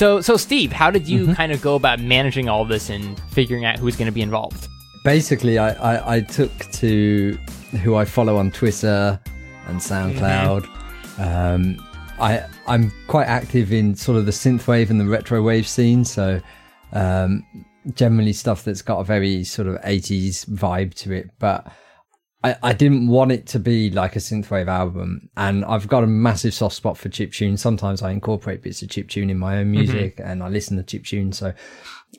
So, 0.00 0.22
so 0.22 0.38
Steve, 0.38 0.72
how 0.72 0.90
did 0.90 1.06
you 1.06 1.24
mm-hmm. 1.24 1.32
kind 1.34 1.52
of 1.52 1.60
go 1.60 1.74
about 1.74 2.00
managing 2.00 2.48
all 2.48 2.64
this 2.64 2.88
and 2.88 3.20
figuring 3.32 3.66
out 3.66 3.78
who's 3.78 3.96
going 3.96 4.06
to 4.06 4.12
be 4.12 4.22
involved? 4.22 4.66
Basically, 5.04 5.58
I, 5.58 5.72
I, 5.72 6.14
I, 6.16 6.20
took 6.22 6.50
to 6.72 7.38
who 7.82 7.96
I 7.96 8.06
follow 8.06 8.38
on 8.38 8.50
Twitter 8.50 9.20
and 9.66 9.78
SoundCloud. 9.78 10.64
Mm-hmm. 10.64 11.22
Um, 11.22 11.86
I 12.18 12.46
I'm 12.66 12.90
quite 13.08 13.26
active 13.26 13.74
in 13.74 13.94
sort 13.94 14.16
of 14.16 14.24
the 14.24 14.32
synthwave 14.32 14.88
and 14.88 14.98
the 14.98 15.04
retro 15.04 15.42
wave 15.42 15.68
scene, 15.68 16.06
so 16.06 16.40
um, 16.94 17.44
generally 17.92 18.32
stuff 18.32 18.64
that's 18.64 18.80
got 18.80 19.00
a 19.00 19.04
very 19.04 19.44
sort 19.44 19.68
of 19.68 19.74
80s 19.82 20.46
vibe 20.46 20.94
to 20.94 21.12
it. 21.12 21.28
But 21.38 21.70
I, 22.42 22.56
I 22.62 22.72
didn't 22.72 23.08
want 23.08 23.32
it 23.32 23.46
to 23.48 23.58
be 23.58 23.90
like 23.90 24.16
a 24.16 24.18
synthwave 24.18 24.68
album, 24.68 25.28
and 25.36 25.64
I've 25.64 25.88
got 25.88 26.04
a 26.04 26.06
massive 26.06 26.54
soft 26.54 26.74
spot 26.74 26.96
for 26.96 27.10
chip 27.10 27.32
tune. 27.32 27.58
Sometimes 27.58 28.02
I 28.02 28.12
incorporate 28.12 28.62
bits 28.62 28.80
of 28.80 28.88
chip 28.88 29.08
tune 29.08 29.28
in 29.28 29.38
my 29.38 29.58
own 29.58 29.64
mm-hmm. 29.64 29.72
music, 29.72 30.16
mm-hmm. 30.16 30.30
and 30.30 30.42
I 30.42 30.48
listen 30.48 30.78
to 30.78 30.82
chip 30.82 31.04
tune. 31.04 31.32
So 31.32 31.52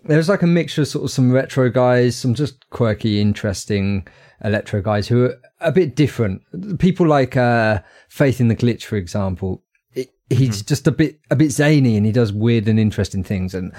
there's 0.03 0.29
like 0.29 0.43
a 0.43 0.47
mixture 0.47 0.83
of 0.83 0.87
sort 0.87 1.05
of 1.05 1.11
some 1.11 1.31
retro 1.31 1.69
guys, 1.69 2.15
some 2.15 2.35
just 2.35 2.69
quirky, 2.69 3.19
interesting 3.19 4.07
electro 4.43 4.81
guys 4.81 5.07
who 5.07 5.25
are 5.25 5.39
a 5.59 5.71
bit 5.71 5.95
different. 5.95 6.43
People 6.79 7.07
like 7.07 7.35
uh, 7.35 7.79
Faith 8.09 8.39
in 8.39 8.47
the 8.47 8.55
Glitch, 8.55 8.83
for 8.83 8.97
example. 8.97 9.63
It, 9.93 10.09
he's 10.29 10.59
mm-hmm. 10.59 10.67
just 10.67 10.85
a 10.85 10.91
bit 10.91 11.19
a 11.31 11.35
bit 11.35 11.49
zany, 11.51 11.97
and 11.97 12.05
he 12.05 12.11
does 12.11 12.31
weird 12.31 12.67
and 12.67 12.79
interesting 12.79 13.23
things, 13.23 13.55
and 13.55 13.73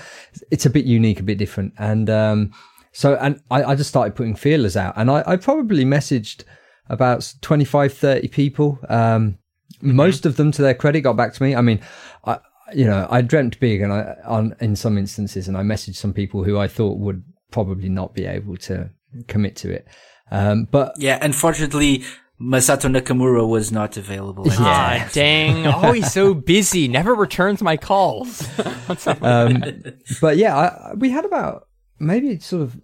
it's 0.51 0.67
a 0.67 0.71
bit 0.71 0.87
unique, 0.87 1.21
a 1.21 1.25
bit 1.25 1.39
different, 1.39 1.73
and. 1.79 2.11
um 2.11 2.53
so, 2.93 3.17
and 3.17 3.41
I, 3.51 3.65
I 3.65 3.75
just 3.75 3.91
started 3.91 4.15
putting 4.15 4.37
feelers 4.37 4.77
out 4.77 4.95
and 4.97 5.11
I, 5.11 5.25
I 5.27 5.37
probably 5.37 5.85
messaged 5.85 6.45
about 6.89 7.35
25, 7.41 7.93
30 7.93 8.29
people. 8.29 8.79
Um, 8.89 9.39
mm-hmm. 9.77 9.97
most 9.97 10.27
of 10.27 10.37
them 10.37 10.53
to 10.53 10.63
their 10.63 10.75
credit 10.75 11.01
got 11.01 11.17
back 11.17 11.33
to 11.35 11.43
me. 11.43 11.55
I 11.55 11.63
mean, 11.63 11.81
I, 12.25 12.39
you 12.75 12.85
know, 12.85 13.07
I 13.11 13.23
dreamt 13.23 13.59
big 13.61 13.81
and 13.81 13.93
I, 13.93 14.17
on, 14.25 14.55
in 14.61 14.77
some 14.77 14.99
instances, 14.99 15.49
and 15.49 15.57
I 15.57 15.63
messaged 15.63 15.97
some 15.97 16.13
people 16.13 16.45
who 16.45 16.59
I 16.59 16.69
thought 16.69 16.99
would 16.99 17.25
probably 17.51 17.89
not 17.89 18.15
be 18.15 18.27
able 18.27 18.57
to 18.59 18.91
commit 19.27 19.57
to 19.57 19.71
it. 19.71 19.87
Um, 20.31 20.67
but 20.71 20.95
yeah, 20.99 21.19
unfortunately, 21.21 22.05
Masato 22.41 22.91
Nakamura 22.91 23.47
was 23.47 23.71
not 23.71 23.97
available. 23.97 24.47
Yeah, 24.47 25.09
dang. 25.13 25.67
Oh, 25.67 25.93
he's 25.93 26.13
so 26.13 26.35
busy. 26.55 26.89
Never 26.89 27.15
returns 27.15 27.63
my 27.63 27.77
calls. 27.77 28.47
um, 29.21 29.63
but 30.21 30.37
yeah, 30.37 30.57
I, 30.57 30.95
we 30.95 31.11
had 31.11 31.25
about 31.25 31.69
maybe 32.03 32.38
sort 32.38 32.62
of 32.62 32.81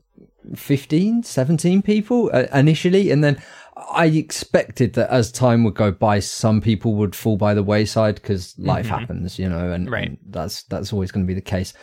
15, 0.55 1.23
17 1.23 1.83
people 1.83 2.31
uh, 2.33 2.47
initially. 2.55 3.11
And 3.11 3.23
then 3.23 3.41
I 3.77 4.07
expected 4.07 4.95
that 4.95 5.11
as 5.11 5.31
time 5.31 5.65
would 5.65 5.75
go 5.75 5.91
by, 5.91 6.21
some 6.21 6.61
people 6.61 6.95
would 6.95 7.15
fall 7.15 7.37
by 7.37 7.55
the 7.55 7.63
wayside 7.63 8.17
because 8.17 8.59
life 8.59 8.87
mm-hmm. 8.87 8.95
happens, 8.95 9.39
you 9.39 9.49
know, 9.49 9.73
and, 9.73 9.91
right. 9.91 10.09
and 10.09 10.19
that's, 10.29 10.63
that's 10.65 10.93
always 10.93 11.11
going 11.11 11.25
to 11.25 11.29
be 11.29 11.35
the 11.35 11.41
case. 11.41 11.75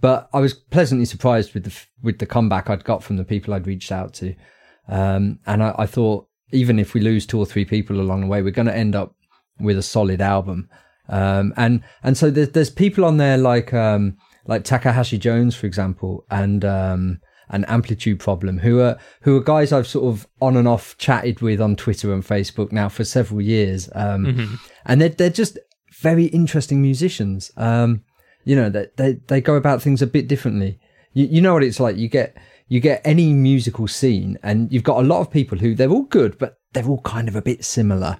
But 0.00 0.28
I 0.32 0.40
was 0.40 0.54
pleasantly 0.54 1.04
surprised 1.04 1.54
with 1.54 1.64
the, 1.64 1.78
with 2.02 2.18
the 2.18 2.26
comeback 2.26 2.70
I'd 2.70 2.84
got 2.84 3.02
from 3.02 3.16
the 3.16 3.24
people 3.24 3.52
I'd 3.54 3.66
reached 3.66 3.92
out 3.92 4.14
to. 4.14 4.34
Um, 4.88 5.38
and 5.46 5.62
I, 5.62 5.74
I 5.78 5.86
thought 5.86 6.26
even 6.52 6.78
if 6.78 6.94
we 6.94 7.00
lose 7.00 7.26
two 7.26 7.38
or 7.38 7.46
three 7.46 7.64
people 7.64 8.00
along 8.00 8.22
the 8.22 8.26
way, 8.26 8.42
we're 8.42 8.50
going 8.50 8.66
to 8.66 8.76
end 8.76 8.96
up 8.96 9.14
with 9.60 9.78
a 9.78 9.82
solid 9.82 10.20
album. 10.20 10.68
Um, 11.08 11.52
and, 11.56 11.82
and 12.02 12.16
so 12.16 12.30
there's, 12.30 12.50
there's 12.50 12.70
people 12.70 13.04
on 13.04 13.18
there 13.18 13.36
like, 13.36 13.74
um, 13.74 14.16
like 14.46 14.64
Takahashi 14.64 15.18
Jones, 15.18 15.54
for 15.54 15.66
example, 15.66 16.24
and 16.30 16.64
um, 16.64 17.20
an 17.50 17.64
Amplitude 17.66 18.20
Problem, 18.20 18.58
who 18.58 18.80
are 18.80 18.98
who 19.22 19.36
are 19.36 19.42
guys 19.42 19.72
I've 19.72 19.86
sort 19.86 20.12
of 20.12 20.26
on 20.40 20.56
and 20.56 20.68
off 20.68 20.96
chatted 20.98 21.40
with 21.40 21.60
on 21.60 21.76
Twitter 21.76 22.12
and 22.12 22.24
Facebook 22.24 22.72
now 22.72 22.88
for 22.88 23.04
several 23.04 23.40
years, 23.40 23.88
um, 23.94 24.26
mm-hmm. 24.26 24.54
and 24.86 25.00
they're 25.00 25.08
they're 25.10 25.30
just 25.30 25.58
very 26.00 26.26
interesting 26.26 26.80
musicians. 26.80 27.50
Um, 27.56 28.04
you 28.44 28.56
know, 28.56 28.70
they, 28.70 28.88
they 28.96 29.12
they 29.26 29.40
go 29.40 29.54
about 29.54 29.82
things 29.82 30.02
a 30.02 30.06
bit 30.06 30.28
differently. 30.28 30.78
You, 31.12 31.26
you 31.26 31.40
know 31.40 31.54
what 31.54 31.64
it's 31.64 31.80
like. 31.80 31.96
You 31.96 32.08
get 32.08 32.36
you 32.68 32.80
get 32.80 33.02
any 33.04 33.32
musical 33.32 33.88
scene, 33.88 34.38
and 34.42 34.72
you've 34.72 34.84
got 34.84 35.02
a 35.02 35.06
lot 35.06 35.20
of 35.20 35.30
people 35.30 35.58
who 35.58 35.74
they're 35.74 35.90
all 35.90 36.04
good, 36.04 36.38
but 36.38 36.58
they're 36.72 36.86
all 36.86 37.02
kind 37.02 37.28
of 37.28 37.36
a 37.36 37.42
bit 37.42 37.64
similar 37.64 38.18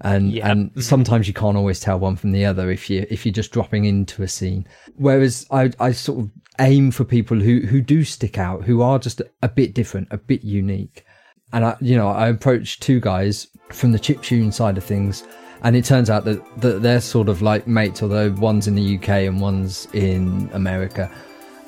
and 0.00 0.32
yeah. 0.32 0.50
and 0.50 0.70
mm-hmm. 0.70 0.80
sometimes 0.80 1.26
you 1.26 1.34
can't 1.34 1.56
always 1.56 1.80
tell 1.80 1.98
one 1.98 2.16
from 2.16 2.32
the 2.32 2.44
other 2.44 2.70
if 2.70 2.88
you 2.88 3.06
if 3.10 3.26
you're 3.26 3.32
just 3.32 3.52
dropping 3.52 3.84
into 3.84 4.22
a 4.22 4.28
scene. 4.28 4.66
Whereas 4.96 5.46
I 5.50 5.70
I 5.80 5.92
sort 5.92 6.20
of 6.20 6.30
aim 6.60 6.90
for 6.90 7.04
people 7.04 7.38
who 7.38 7.60
who 7.60 7.80
do 7.80 8.04
stick 8.04 8.38
out, 8.38 8.64
who 8.64 8.82
are 8.82 8.98
just 8.98 9.22
a 9.42 9.48
bit 9.48 9.74
different, 9.74 10.08
a 10.10 10.18
bit 10.18 10.42
unique. 10.42 11.04
And 11.52 11.64
I 11.64 11.76
you 11.80 11.96
know 11.96 12.08
I 12.08 12.28
approached 12.28 12.82
two 12.82 13.00
guys 13.00 13.48
from 13.70 13.92
the 13.92 13.98
chip 13.98 14.22
tune 14.22 14.52
side 14.52 14.78
of 14.78 14.84
things. 14.84 15.24
And 15.60 15.74
it 15.74 15.84
turns 15.84 16.08
out 16.08 16.24
that, 16.24 16.60
that 16.60 16.82
they're 16.82 17.00
sort 17.00 17.28
of 17.28 17.42
like 17.42 17.66
mates, 17.66 18.00
although 18.00 18.30
one's 18.30 18.68
in 18.68 18.76
the 18.76 18.96
UK 18.96 19.08
and 19.08 19.40
one's 19.40 19.88
in 19.92 20.48
America 20.52 21.10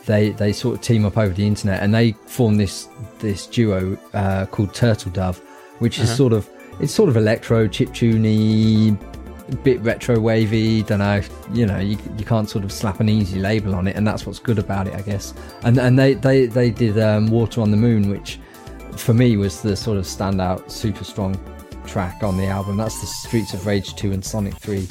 they 0.07 0.31
they 0.31 0.53
sort 0.53 0.77
of 0.77 0.81
team 0.81 1.05
up 1.05 1.16
over 1.16 1.33
the 1.33 1.47
internet 1.47 1.83
and 1.83 1.95
they 1.95 2.12
form 2.27 2.57
this 2.57 2.88
this 3.19 3.47
duo 3.47 3.97
uh, 4.14 4.47
called 4.47 4.75
Turtle 4.75 5.12
Dove, 5.12 5.38
which 5.79 5.99
uh-huh. 5.99 6.11
is 6.11 6.16
sort 6.16 6.33
of 6.33 6.49
it's 6.81 6.93
sort 6.93 7.09
of 7.09 7.16
electro, 7.16 7.69
chip 7.69 7.90
tuney, 7.90 8.99
bit 9.62 9.81
retro 9.81 10.19
wavy. 10.19 10.83
Don't 10.83 11.01
know, 11.01 11.23
you 11.53 11.66
know, 11.66 11.79
you, 11.79 11.99
you 12.16 12.25
can't 12.25 12.49
sort 12.49 12.64
of 12.64 12.73
slap 12.73 13.01
an 13.01 13.09
easy 13.09 13.38
label 13.38 13.75
on 13.75 13.87
it, 13.87 13.97
and 13.97 14.07
that's 14.07 14.27
what's 14.27 14.38
good 14.38 14.59
about 14.59 14.87
it, 14.87 14.95
I 14.95 15.03
guess. 15.03 15.35
And 15.62 15.79
and 15.79 15.99
they 15.99 16.14
they 16.14 16.47
they 16.47 16.71
did 16.71 16.99
um, 16.99 17.29
Water 17.29 17.61
on 17.61 17.71
the 17.71 17.77
Moon, 17.77 18.11
which 18.11 18.38
for 18.97 19.14
me 19.14 19.37
was 19.37 19.62
the 19.62 19.77
sort 19.77 19.99
of 19.99 20.05
standout, 20.05 20.71
super 20.71 21.05
strong 21.05 21.38
track 21.87 22.23
on 22.23 22.37
the 22.37 22.47
album. 22.47 22.77
That's 22.77 23.01
the 23.01 23.07
Streets 23.07 23.55
of 23.55 23.66
Rage 23.66 23.95
2 23.97 24.12
and 24.12 24.25
Sonic 24.25 24.55
3 24.55 24.87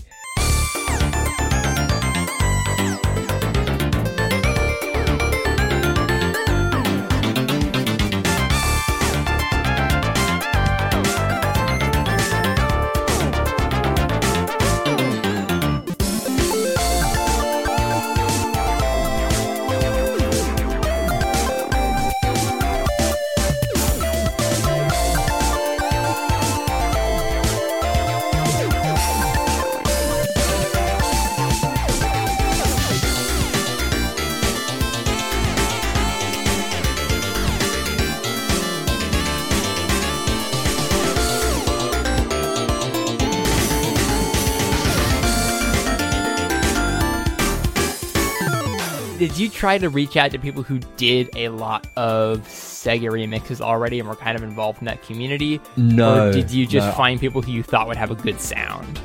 try 49.60 49.78
to 49.78 49.90
reach 49.90 50.16
out 50.16 50.32
to 50.32 50.40
people 50.40 50.64
who 50.64 50.80
did 50.96 51.30
a 51.36 51.50
lot 51.50 51.86
of 51.98 52.40
Sega 52.48 53.10
remixes 53.12 53.60
already 53.60 54.00
and 54.00 54.08
were 54.08 54.16
kind 54.16 54.38
of 54.38 54.44
involved 54.44 54.80
in 54.80 54.86
that 54.86 55.04
community? 55.04 55.60
No, 55.76 56.28
Or 56.30 56.32
did 56.32 56.50
you 56.50 56.66
just 56.66 56.88
no. 56.88 56.94
find 56.94 57.20
people 57.20 57.42
who 57.42 57.52
you 57.52 57.62
thought 57.62 57.86
would 57.88 57.98
have 57.98 58.10
a 58.10 58.16
good 58.16 58.40
sound? 58.40 59.00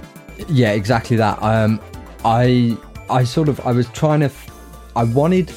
Yeah, 0.48 0.70
exactly 0.70 1.16
that. 1.16 1.42
Um, 1.42 1.80
I 2.24 2.76
I 3.10 3.24
sort 3.24 3.48
of 3.48 3.58
I 3.66 3.72
was 3.72 3.88
trying 3.90 4.20
to, 4.20 4.26
f- 4.26 4.50
I 4.96 5.02
wanted 5.04 5.52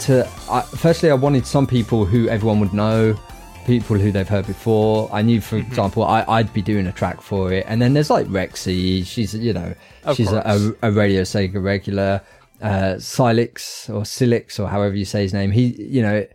to. 0.00 0.26
I, 0.50 0.62
firstly, 0.62 1.10
I 1.10 1.14
wanted 1.14 1.46
some 1.46 1.66
people 1.66 2.04
who 2.06 2.28
everyone 2.28 2.60
would 2.60 2.72
know, 2.72 3.14
people 3.66 3.96
who 3.98 4.10
they've 4.10 4.28
heard 4.28 4.46
before. 4.46 5.08
I 5.12 5.20
knew, 5.22 5.40
for 5.40 5.56
example, 5.58 6.02
I, 6.04 6.24
I'd 6.26 6.52
be 6.52 6.62
doing 6.62 6.86
a 6.86 6.92
track 6.92 7.20
for 7.20 7.52
it, 7.52 7.64
and 7.68 7.80
then 7.80 7.92
there's 7.94 8.10
like 8.10 8.26
Rexy. 8.26 9.04
She's 9.06 9.34
you 9.34 9.52
know 9.52 9.74
Of 10.04 10.16
she's 10.16 10.32
a, 10.32 10.74
a 10.82 10.90
Radio 10.90 11.22
Sega 11.22 11.62
regular. 11.62 12.20
Uh, 12.60 12.96
Silix 12.96 13.88
or 13.88 14.02
Silix 14.02 14.60
or 14.60 14.68
however 14.68 14.94
you 14.94 15.04
say 15.04 15.22
his 15.22 15.32
name. 15.32 15.50
He, 15.50 15.74
you 15.82 16.02
know, 16.02 16.26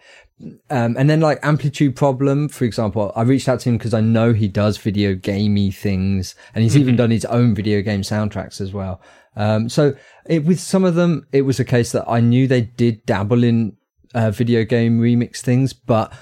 um, 0.70 0.98
and 0.98 1.10
then 1.10 1.22
like 1.22 1.40
amplitude 1.44 1.96
problem, 1.96 2.50
for 2.50 2.66
example, 2.66 3.12
I 3.16 3.22
reached 3.22 3.48
out 3.48 3.62
to 3.62 3.70
him 3.70 3.78
because 3.78 3.94
I 3.94 4.02
know 4.02 4.34
he 4.34 4.48
does 4.48 4.78
video 4.78 5.16
gamey 5.16 5.72
things 5.72 6.36
and 6.54 6.64
he's 6.64 6.76
even 6.76 6.96
done 6.96 7.12
his 7.12 7.26
own 7.26 7.56
video 7.56 7.82
game 7.82 8.02
soundtracks 8.02 8.60
as 8.60 8.74
well. 8.74 9.02
Um, 9.38 9.70
so 9.70 9.96
it, 10.26 10.44
with 10.46 10.60
some 10.60 10.84
of 10.84 10.96
them, 10.96 11.28
it 11.32 11.44
was 11.44 11.60
a 11.60 11.66
case 11.66 11.92
that 11.94 12.10
I 12.10 12.20
knew 12.20 12.48
they 12.48 12.62
did 12.62 13.06
dabble 13.06 13.44
in, 13.44 13.78
uh, 14.14 14.32
video 14.32 14.64
game 14.64 15.00
remix 15.00 15.38
things, 15.38 15.74
but 15.74 16.14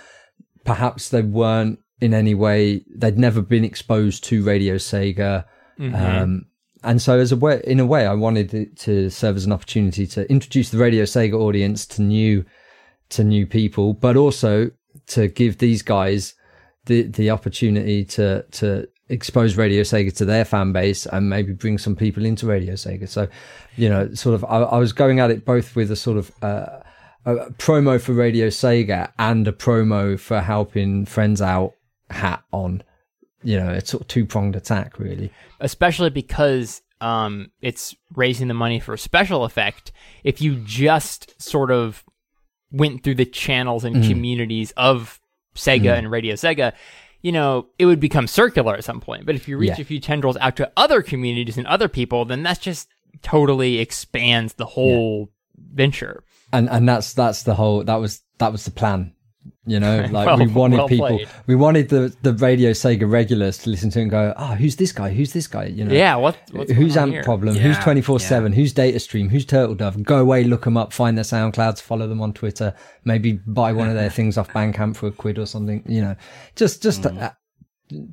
perhaps 0.64 1.10
they 1.10 1.22
weren't 1.22 1.80
in 2.02 2.14
any 2.14 2.36
way, 2.36 2.84
they'd 2.94 3.18
never 3.18 3.42
been 3.42 3.64
exposed 3.64 4.24
to 4.26 4.44
Radio 4.44 4.76
Sega. 4.76 5.46
Um, 5.96 6.46
and 6.84 7.02
so 7.02 7.20
as 7.20 7.32
a 7.32 7.38
way, 7.38 7.62
in 7.66 7.80
a 7.80 7.86
way, 7.86 8.06
I 8.06 8.14
wanted 8.14 8.54
it 8.54 8.78
to 8.80 9.10
serve 9.10 9.36
as 9.36 9.46
an 9.46 9.52
opportunity 9.52 10.06
to 10.08 10.30
introduce 10.30 10.70
the 10.70 10.78
Radio 10.78 11.04
Sega 11.04 11.34
audience 11.34 11.86
to 11.88 12.02
new, 12.02 12.46
to 13.10 13.24
new 13.24 13.46
people, 13.46 13.94
but 13.94 14.16
also 14.16 14.72
to 15.08 15.28
give 15.28 15.58
these 15.58 15.82
guys 15.82 16.36
the 16.86 17.04
the 17.04 17.30
opportunity 17.30 18.04
to 18.04 18.44
to 18.52 18.88
expose 19.10 19.58
Radio 19.58 19.84
Sega 19.84 20.16
to 20.18 20.26
their 20.26 20.46
fan 20.46 20.72
base 20.72 21.06
and 21.06 21.30
maybe 21.30 21.54
bring 21.54 21.78
some 21.78 21.96
people 21.96 22.26
into 22.26 22.48
Radio 22.48 22.74
Sega. 22.74 23.08
So, 23.08 23.28
you 23.76 23.90
know, 23.90 24.14
sort 24.14 24.36
of, 24.36 24.44
I, 24.46 24.60
I 24.60 24.78
was 24.78 24.94
going 24.94 25.20
at 25.20 25.30
it 25.30 25.46
both 25.46 25.76
with 25.76 25.92
a 25.92 25.96
sort 25.96 26.18
of 26.18 26.32
uh, 26.42 26.80
a 27.26 27.36
promo 27.52 28.02
for 28.02 28.14
Radio 28.14 28.48
Sega 28.48 29.12
and 29.20 29.48
a 29.48 29.52
promo 29.52 30.20
for 30.20 30.42
helping 30.42 31.06
friends 31.06 31.42
out 31.42 31.74
hat 32.10 32.44
on. 32.52 32.84
You 33.44 33.60
know, 33.60 33.70
it's 33.72 33.92
sort 33.92 34.02
of 34.02 34.08
two 34.08 34.26
pronged 34.26 34.56
attack, 34.56 35.00
really. 35.00 35.32
especially 35.60 36.10
because 36.10 36.82
um, 37.02 37.52
it's 37.62 37.96
raising 38.16 38.48
the 38.48 38.54
money 38.54 38.80
for 38.80 38.94
a 38.94 38.98
special 38.98 39.44
effect. 39.44 39.92
If 40.24 40.42
you 40.42 40.56
just 40.64 41.42
sort 41.42 41.72
of 41.72 42.04
went 42.72 43.04
through 43.04 43.16
the 43.16 43.26
channels 43.26 43.84
Mm. 43.84 43.88
and 43.96 44.04
communities 44.06 44.72
of 44.78 45.20
Sega 45.56 45.98
and 45.98 46.10
Radio 46.10 46.36
Sega, 46.36 46.74
you 47.22 47.32
know, 47.32 47.68
it 47.78 47.86
would 47.86 48.00
become 48.00 48.26
circular 48.28 48.74
at 48.76 48.84
some 48.84 49.00
point. 49.02 49.26
But 49.26 49.36
if 49.36 49.48
you 49.48 49.58
reach 49.58 49.78
Yeah. 49.78 49.82
a 49.82 49.86
few 49.86 50.00
tendrils 50.00 50.38
out 50.38 50.56
to 50.58 50.72
other 50.78 51.02
communities 51.02 51.58
and 51.58 51.68
other 51.68 51.88
people, 51.88 52.26
then 52.26 52.42
that's 52.44 52.60
just 52.60 52.88
totally 53.22 53.80
expands 53.80 54.54
the 54.54 54.66
whole 54.66 55.30
venture. 55.74 56.24
and 56.52 56.70
and 56.70 56.88
that's 56.88 57.14
that's 57.14 57.44
the 57.44 57.54
whole 57.56 57.84
that 57.84 57.96
was 57.96 58.22
that 58.40 58.52
was 58.52 58.66
the 58.66 58.72
plan 58.72 59.12
you 59.66 59.80
know 59.80 60.06
like 60.12 60.26
Well- 60.28 60.38
we 60.40 60.48
wanted 60.48 60.78
well 60.78 60.88
people 60.90 61.08
played. 61.08 61.28
we 61.48 61.56
wanted 61.56 61.90
the 61.90 62.14
the 62.22 62.34
radio 62.34 62.72
sega 62.72 63.10
regulars 63.10 63.60
to 63.60 63.70
listen 63.70 63.90
to 63.92 64.02
and 64.02 64.12
go 64.12 64.34
oh 64.36 64.56
who's 64.56 64.76
this 64.76 64.92
guy? 64.92 65.10
Who's 65.14 65.32
this 65.34 65.48
guy? 65.48 65.66
You 65.66 65.86
know 65.86 65.94
Yeah, 65.94 66.16
what, 66.18 66.38
what's 66.52 66.72
who's 66.72 66.96
going 66.96 67.04
amp 67.04 67.14
here? 67.14 67.24
problem? 67.24 67.56
Who's 67.56 67.78
Yeah, 67.78 67.84
24 67.84 68.20
7 68.20 68.54
who's 68.54 68.74
data 68.74 69.00
stream 69.00 69.30
who's 69.30 69.46
turtle 69.46 69.76
dove 69.76 70.02
go 70.04 70.18
away 70.20 70.44
look 70.44 70.64
them 70.66 70.76
up 70.78 70.92
find 70.92 71.18
their 71.18 71.24
soundclouds 71.26 71.82
follow 71.82 72.08
them 72.08 72.22
on 72.22 72.34
twitter 72.34 72.76
maybe 73.06 73.34
buy 73.48 73.72
one 73.72 73.88
of 73.88 73.96
their 73.96 74.10
things 74.18 74.38
off 74.38 74.50
bandcamp 74.50 74.96
for 74.98 75.08
a 75.08 75.12
quid 75.12 75.38
or 75.40 75.46
something 75.46 75.84
you 75.88 76.02
know. 76.02 76.16
Just 76.56 76.84
just 76.84 77.06
uh, 77.06 77.32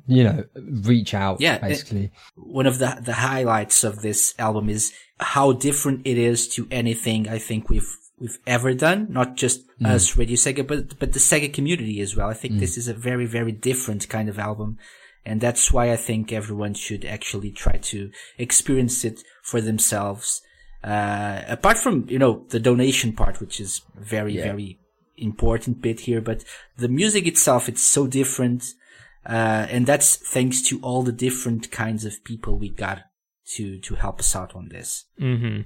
you 0.07 0.23
know 0.23 0.43
reach 0.83 1.13
out 1.13 1.41
Yeah, 1.41 1.55
it- 1.55 1.61
basically. 1.61 2.11
one 2.35 2.65
of 2.67 2.77
the 2.79 3.01
the 3.03 3.13
highlights 3.13 3.83
of 3.83 4.01
this 4.01 4.33
album 4.39 4.69
is 4.69 4.93
how 5.19 5.51
different 5.53 6.01
it 6.05 6.17
is 6.17 6.47
to 6.55 6.67
anything 6.71 7.27
I 7.29 7.37
think 7.39 7.69
we've 7.69 7.89
we've 8.21 8.39
ever 8.45 8.73
done. 8.73 9.07
Not 9.09 9.35
just 9.35 9.65
us 9.83 10.15
Radio 10.15 10.35
Sega, 10.35 10.65
but 10.65 10.99
but 10.99 11.13
the 11.13 11.19
Sega 11.19 11.51
community 11.51 11.99
as 12.01 12.15
well. 12.15 12.29
I 12.29 12.33
think 12.33 12.59
this 12.59 12.77
is 12.77 12.87
a 12.87 12.93
very 12.93 13.25
very 13.25 13.51
different 13.51 14.07
kind 14.07 14.29
of 14.29 14.39
album, 14.39 14.77
and 15.25 15.41
that's 15.41 15.71
why 15.71 15.91
I 15.91 15.97
think 15.97 16.31
everyone 16.31 16.75
should 16.75 17.03
actually 17.03 17.51
try 17.51 17.77
to 17.77 18.11
experience 18.37 19.03
it 19.03 19.23
for 19.43 19.59
themselves. 19.59 20.41
Uh, 20.83 21.41
apart 21.47 21.77
from 21.77 22.05
you 22.09 22.19
know 22.19 22.45
the 22.49 22.59
donation 22.59 23.13
part, 23.13 23.41
which 23.41 23.59
is 23.59 23.81
very 23.95 24.37
very 24.37 24.79
important 25.17 25.81
bit 25.81 26.01
here, 26.01 26.21
but 26.21 26.43
the 26.77 26.87
music 26.87 27.27
itself 27.27 27.67
it's 27.67 27.83
so 27.83 28.07
different. 28.07 28.73
Uh, 29.23 29.67
and 29.69 29.85
that's 29.85 30.15
thanks 30.15 30.63
to 30.63 30.79
all 30.81 31.03
the 31.03 31.11
different 31.11 31.69
kinds 31.69 32.05
of 32.05 32.23
people 32.23 32.57
we 32.57 32.69
got 32.69 33.03
to, 33.45 33.77
to 33.79 33.95
help 33.95 34.19
us 34.19 34.35
out 34.35 34.55
on 34.55 34.69
this. 34.69 35.05
Mm-hmm. 35.19 35.61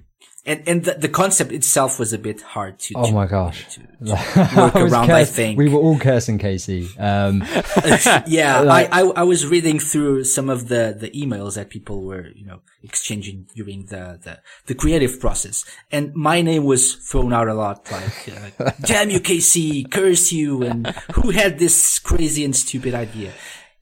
And, 0.48 0.62
and 0.68 0.84
the, 0.84 0.94
the 0.94 1.10
concept 1.10 1.52
itself 1.52 1.98
was 1.98 2.14
a 2.14 2.20
bit 2.20 2.42
hard 2.42 2.78
to, 2.80 2.94
oh 2.98 3.08
to- 3.08 3.12
my 3.14 3.26
gosh 3.26 3.66
to, 3.74 3.80
to 4.06 4.12
work 4.56 4.76
I 4.76 4.82
around, 4.82 5.10
I 5.12 5.26
think. 5.26 5.58
we 5.58 5.70
were 5.70 5.80
all 5.80 5.98
cursing 5.98 6.38
casey 6.38 6.88
um 7.00 7.44
yeah, 8.28 8.60
like- 8.62 8.94
I, 8.94 9.02
I, 9.02 9.12
I 9.22 9.24
was 9.24 9.48
reading 9.48 9.80
through 9.80 10.24
some 10.26 10.50
of 10.50 10.68
the, 10.68 10.96
the 11.00 11.10
emails 11.12 11.56
that 11.56 11.70
people 11.72 12.04
were, 12.04 12.28
you 12.36 12.46
know, 12.46 12.60
exchanging 12.84 13.48
during 13.56 13.86
the, 13.88 14.20
the, 14.24 14.40
the 14.68 14.76
creative 14.76 15.20
process. 15.20 15.66
And 15.92 16.14
my 16.14 16.42
name 16.42 16.66
was 16.66 16.94
thrown 16.94 17.34
out 17.34 17.48
a 17.48 17.56
lot, 17.56 17.92
like, 17.92 18.30
uh, 18.60 18.72
damn 18.82 19.10
you, 19.10 19.20
KC, 19.22 19.90
curse 19.90 20.32
you, 20.32 20.62
and 20.62 20.88
who 21.14 21.32
had 21.32 21.58
this 21.58 21.98
crazy 21.98 22.46
and 22.46 22.56
stupid 22.56 22.94
idea? 22.94 23.32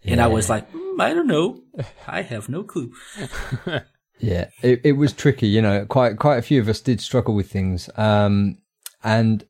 And 0.05 0.21
I 0.21 0.27
was 0.27 0.49
like, 0.49 0.71
"Mm, 0.71 0.99
I 1.01 1.13
don't 1.13 1.27
know. 1.27 1.61
I 2.07 2.21
have 2.23 2.49
no 2.49 2.63
clue. 2.63 2.91
Yeah, 4.23 4.49
it, 4.61 4.79
it 4.85 4.91
was 4.93 5.11
tricky. 5.11 5.47
You 5.47 5.61
know, 5.61 5.85
quite 5.85 6.17
quite 6.17 6.37
a 6.37 6.41
few 6.41 6.61
of 6.61 6.69
us 6.69 6.79
did 6.79 7.01
struggle 7.01 7.35
with 7.35 7.51
things. 7.51 7.89
Um, 7.95 8.57
and 9.03 9.45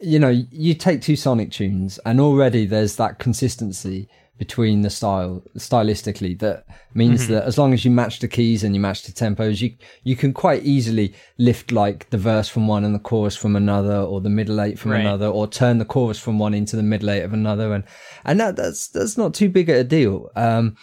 you 0.00 0.18
know, 0.18 0.28
you 0.50 0.74
take 0.74 1.00
two 1.00 1.16
Sonic 1.16 1.52
tunes, 1.52 2.00
and 2.04 2.20
already 2.20 2.66
there's 2.66 2.96
that 2.96 3.20
consistency 3.20 4.08
between 4.36 4.80
the 4.80 4.88
style 4.88 5.42
stylistically 5.58 6.38
that 6.38 6.64
means 6.94 7.28
that 7.28 7.44
as 7.44 7.58
long 7.58 7.74
as 7.74 7.84
you 7.84 7.90
match 7.90 8.20
the 8.20 8.26
keys 8.26 8.64
and 8.64 8.74
you 8.74 8.80
match 8.80 9.02
the 9.02 9.12
tempos, 9.12 9.60
you 9.60 9.76
you 10.02 10.16
can 10.16 10.32
quite 10.32 10.64
easily 10.64 11.14
lift 11.38 11.70
like 11.70 12.08
the 12.10 12.18
verse 12.18 12.48
from 12.48 12.66
one 12.66 12.82
and 12.82 12.94
the 12.94 12.98
chorus 12.98 13.36
from 13.36 13.54
another, 13.54 13.96
or 13.96 14.20
the 14.20 14.28
middle 14.30 14.60
eight 14.60 14.76
from 14.78 14.90
Right. 14.90 15.02
another, 15.02 15.28
or 15.28 15.46
turn 15.46 15.78
the 15.78 15.84
chorus 15.84 16.18
from 16.18 16.40
one 16.40 16.52
into 16.54 16.74
the 16.74 16.82
middle 16.82 17.10
eight 17.10 17.22
of 17.22 17.32
another, 17.32 17.72
and 17.72 17.84
and 18.24 18.40
that 18.40 18.56
that's 18.56 18.88
that's 18.88 19.16
not 19.16 19.34
too 19.34 19.48
big 19.50 19.68
a 19.68 19.84
deal. 19.84 20.30
Um, 20.34 20.76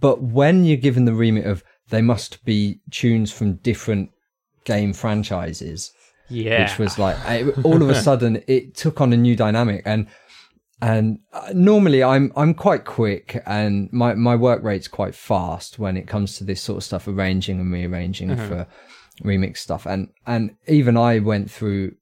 but 0.00 0.22
when 0.22 0.64
you're 0.64 0.76
given 0.76 1.04
the 1.04 1.14
remit 1.14 1.46
of 1.46 1.62
they 1.90 2.02
must 2.02 2.44
be 2.44 2.80
tunes 2.90 3.32
from 3.32 3.54
different 3.56 4.10
game 4.64 4.92
franchises, 4.92 5.92
Yeah. 6.28 6.62
which 6.62 6.78
was 6.78 6.98
like 6.98 7.16
I, 7.24 7.44
all 7.64 7.82
of 7.82 7.88
a 7.88 7.94
sudden 8.08 8.42
it 8.46 8.74
took 8.74 9.00
on 9.00 9.12
a 9.12 9.16
new 9.16 9.36
dynamic. 9.36 9.82
And 9.86 10.06
and 10.80 11.18
uh, 11.32 11.50
normally 11.54 12.04
I'm 12.04 12.32
I'm 12.36 12.54
quite 12.54 12.84
quick 12.84 13.42
and 13.46 13.92
my 13.92 14.14
my 14.14 14.36
work 14.36 14.62
rate's 14.62 14.86
quite 14.88 15.14
fast 15.14 15.78
when 15.78 15.96
it 15.96 16.06
comes 16.06 16.36
to 16.38 16.44
this 16.44 16.60
sort 16.60 16.76
of 16.76 16.84
stuff 16.84 17.08
arranging 17.08 17.58
and 17.60 17.72
rearranging 17.72 18.36
for 18.36 18.66
remix 19.24 19.56
stuff. 19.58 19.86
And 19.86 20.08
and 20.26 20.54
even 20.68 20.96
I 20.96 21.18
went 21.18 21.50
through 21.50 21.94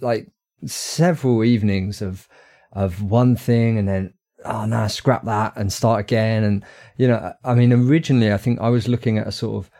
like 0.00 0.28
several 0.66 1.44
evenings 1.44 2.02
of 2.02 2.28
of 2.72 3.02
one 3.02 3.36
thing 3.36 3.78
and 3.78 3.88
then 3.88 4.12
oh 4.44 4.64
no 4.66 4.86
scrap 4.88 5.24
that 5.24 5.52
and 5.56 5.72
start 5.72 6.00
again 6.00 6.44
and 6.44 6.64
you 6.96 7.08
know 7.08 7.32
I 7.44 7.54
mean 7.54 7.72
originally 7.72 8.32
I 8.32 8.36
think 8.36 8.60
I 8.60 8.68
was 8.68 8.88
looking 8.88 9.18
at 9.18 9.26
a 9.26 9.32
sort 9.32 9.64
of 9.64 9.70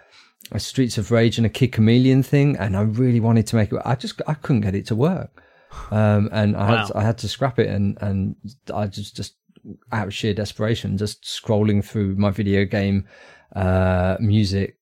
a 0.52 0.60
Streets 0.60 0.98
of 0.98 1.10
Rage 1.10 1.38
and 1.38 1.46
a 1.46 1.50
Kid 1.50 1.72
Chameleon 1.72 2.22
thing, 2.22 2.56
and 2.56 2.76
I 2.76 2.82
really 2.82 3.20
wanted 3.20 3.46
to 3.48 3.56
make 3.56 3.72
it. 3.72 3.80
I 3.84 3.94
just 3.94 4.20
I 4.26 4.34
couldn't 4.34 4.62
get 4.62 4.74
it 4.74 4.86
to 4.86 4.94
work, 4.94 5.42
um, 5.90 6.28
and 6.32 6.56
I 6.56 6.66
had 6.66 6.74
Wow. 6.74 6.90
I 6.96 7.02
had 7.02 7.18
to 7.18 7.28
scrap 7.28 7.58
it, 7.58 7.68
and 7.68 7.98
and 8.00 8.36
I 8.72 8.86
just 8.86 9.16
just 9.16 9.36
out 9.90 10.08
of 10.08 10.14
sheer 10.14 10.34
desperation, 10.34 10.98
just 10.98 11.22
scrolling 11.22 11.84
through 11.84 12.16
my 12.16 12.30
video 12.30 12.64
game 12.64 13.06
uh, 13.56 14.16
music 14.20 14.76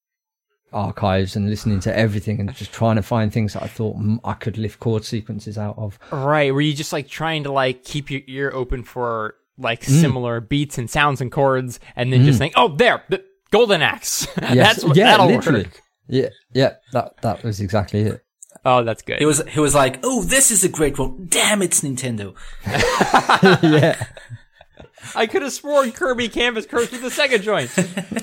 archives 0.73 1.37
and 1.37 1.49
listening 1.49 1.81
to 1.81 1.97
everything, 1.97 2.41
and 2.41 2.53
just 2.55 2.73
trying 2.73 2.97
to 2.97 3.03
find 3.03 3.33
things 3.33 3.53
that 3.53 3.63
I 3.63 3.69
thought 3.69 3.97
I 4.25 4.33
could 4.33 4.59
lift 4.59 4.81
chord 4.81 5.05
sequences 5.05 5.59
out 5.59 5.79
of. 5.79 5.99
Right, 6.11 6.53
were 6.53 6.61
you 6.61 6.75
just 6.75 6.93
like 6.93 7.09
trying 7.09 7.45
to 7.45 7.53
like 7.53 7.85
keep 7.85 8.11
your 8.11 8.23
ear 8.27 8.51
open 8.53 8.83
for 8.83 9.37
like 9.63 9.81
Mm. 9.83 10.01
similar 10.01 10.41
beats 10.41 10.79
and 10.79 10.91
sounds 10.91 11.21
and 11.21 11.31
chords, 11.33 11.81
and 11.97 12.13
then 12.13 12.25
just 12.25 12.37
mm. 12.37 12.41
think, 12.41 12.55
oh, 12.57 12.69
there, 12.77 13.03
the 13.09 13.23
Golden 13.51 13.83
Axe. 13.83 14.27
Yes, 14.43 14.55
that's 14.55 14.85
what 14.85 14.97
yeah, 14.97 15.11
that'll 15.13 15.27
literally. 15.27 15.65
work. 15.65 15.83
Yeah, 16.09 16.29
yeah, 16.53 16.73
that 16.93 17.21
that 17.23 17.43
was 17.45 17.61
exactly 17.61 18.01
it. 18.03 18.25
Oh, 18.65 18.85
that's 18.85 19.03
good. 19.03 19.19
He 19.19 19.25
was, 19.25 19.43
he 19.49 19.59
was 19.61 19.75
like, 19.75 19.99
oh, 20.05 20.23
this 20.23 20.51
is 20.51 20.63
a 20.63 20.69
great 20.69 20.99
one. 20.99 21.27
Damn, 21.29 21.63
it's 21.63 21.81
Nintendo. 21.81 22.35
yeah. 23.63 24.05
I 25.17 25.27
could 25.27 25.43
have 25.43 25.53
sworn 25.53 25.91
Kirby 25.91 26.29
Canvas 26.29 26.67
cursed 26.67 26.93
with 26.93 27.03
the 27.03 27.09
Sega 27.09 27.41
joint. 27.43 27.71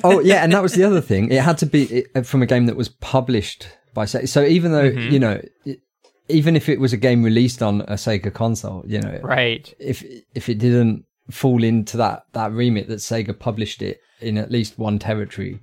oh 0.04 0.20
yeah, 0.22 0.44
and 0.44 0.54
that 0.54 0.62
was 0.62 0.74
the 0.74 0.84
other 0.84 1.02
thing. 1.02 1.30
It 1.32 1.42
had 1.42 1.58
to 1.60 1.66
be 1.66 1.84
it, 1.84 2.12
uh, 2.16 2.22
from 2.22 2.42
a 2.42 2.46
game 2.46 2.68
that 2.68 2.78
was 2.78 2.88
published 2.90 3.68
by 3.94 4.06
Sega. 4.06 4.30
So 4.30 4.44
even 4.46 4.72
though 4.72 4.90
mm-hmm. 4.90 5.12
you 5.12 5.20
know, 5.20 5.42
it, 5.66 5.82
even 6.30 6.56
if 6.56 6.70
it 6.70 6.80
was 6.80 6.94
a 6.94 6.98
game 6.98 7.24
released 7.24 7.62
on 7.62 7.82
a 7.82 7.94
Sega 7.94 8.34
console, 8.34 8.84
you 8.88 9.02
know, 9.02 9.20
Right. 9.22 9.74
if 9.80 10.04
if 10.36 10.48
it 10.48 10.60
didn't 10.60 11.06
fall 11.30 11.64
into 11.64 11.98
that 11.98 12.24
that 12.34 12.52
remit 12.52 12.88
that 12.88 13.00
Sega 13.00 13.38
published 13.38 13.82
it 13.82 14.00
in 14.22 14.38
at 14.38 14.52
least 14.52 14.78
one 14.80 15.00
territory 15.00 15.60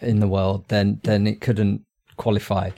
in 0.00 0.20
the 0.20 0.28
world, 0.28 0.64
then 0.68 1.00
then 1.04 1.26
it 1.26 1.40
couldn't 1.40 1.82
qualify. 2.16 2.70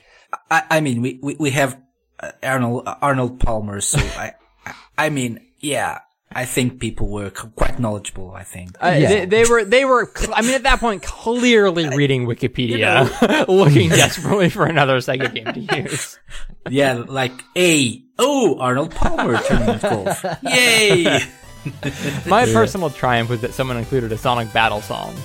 I, 0.50 0.62
I 0.70 0.80
mean, 0.80 1.02
we, 1.02 1.18
we, 1.22 1.36
we 1.38 1.50
have 1.50 1.78
uh, 2.20 2.32
Arnold, 2.42 2.82
Arnold 3.02 3.40
Palmer, 3.40 3.80
so 3.80 3.98
I, 4.18 4.32
I- 4.64 4.74
I 4.98 5.10
mean, 5.10 5.40
yeah, 5.60 5.98
I 6.32 6.44
think 6.46 6.80
people 6.80 7.08
were 7.10 7.30
quite 7.30 7.78
knowledgeable, 7.78 8.32
I 8.32 8.42
think. 8.44 8.76
Uh, 8.82 8.96
Yeah. 8.98 9.08
they, 9.08 9.24
they 9.26 9.44
were, 9.44 9.64
they 9.64 9.84
were, 9.84 10.10
cl- 10.14 10.32
I 10.34 10.42
mean, 10.42 10.54
at 10.54 10.62
that 10.64 10.80
point, 10.80 11.02
clearly 11.02 11.88
reading 11.96 12.26
Wikipedia, 12.26 13.46
looking 13.48 13.90
desperately 13.90 14.48
for 14.50 14.64
another 14.66 14.98
Sega 14.98 15.32
game 15.32 15.52
to 15.68 15.82
use. 15.82 16.18
yeah, 16.70 16.94
like, 17.06 17.32
a 17.56 18.02
oh, 18.18 18.58
Arnold 18.58 18.92
Palmer 18.94 19.38
tournament 19.42 19.82
golf. 19.82 20.24
Yay! 20.42 21.20
My 22.26 22.44
personal 22.46 22.90
triumph 22.90 23.30
was 23.30 23.40
that 23.40 23.54
someone 23.54 23.76
included 23.76 24.12
a 24.12 24.18
Sonic 24.18 24.52
Battle 24.52 24.80
song. 24.80 25.16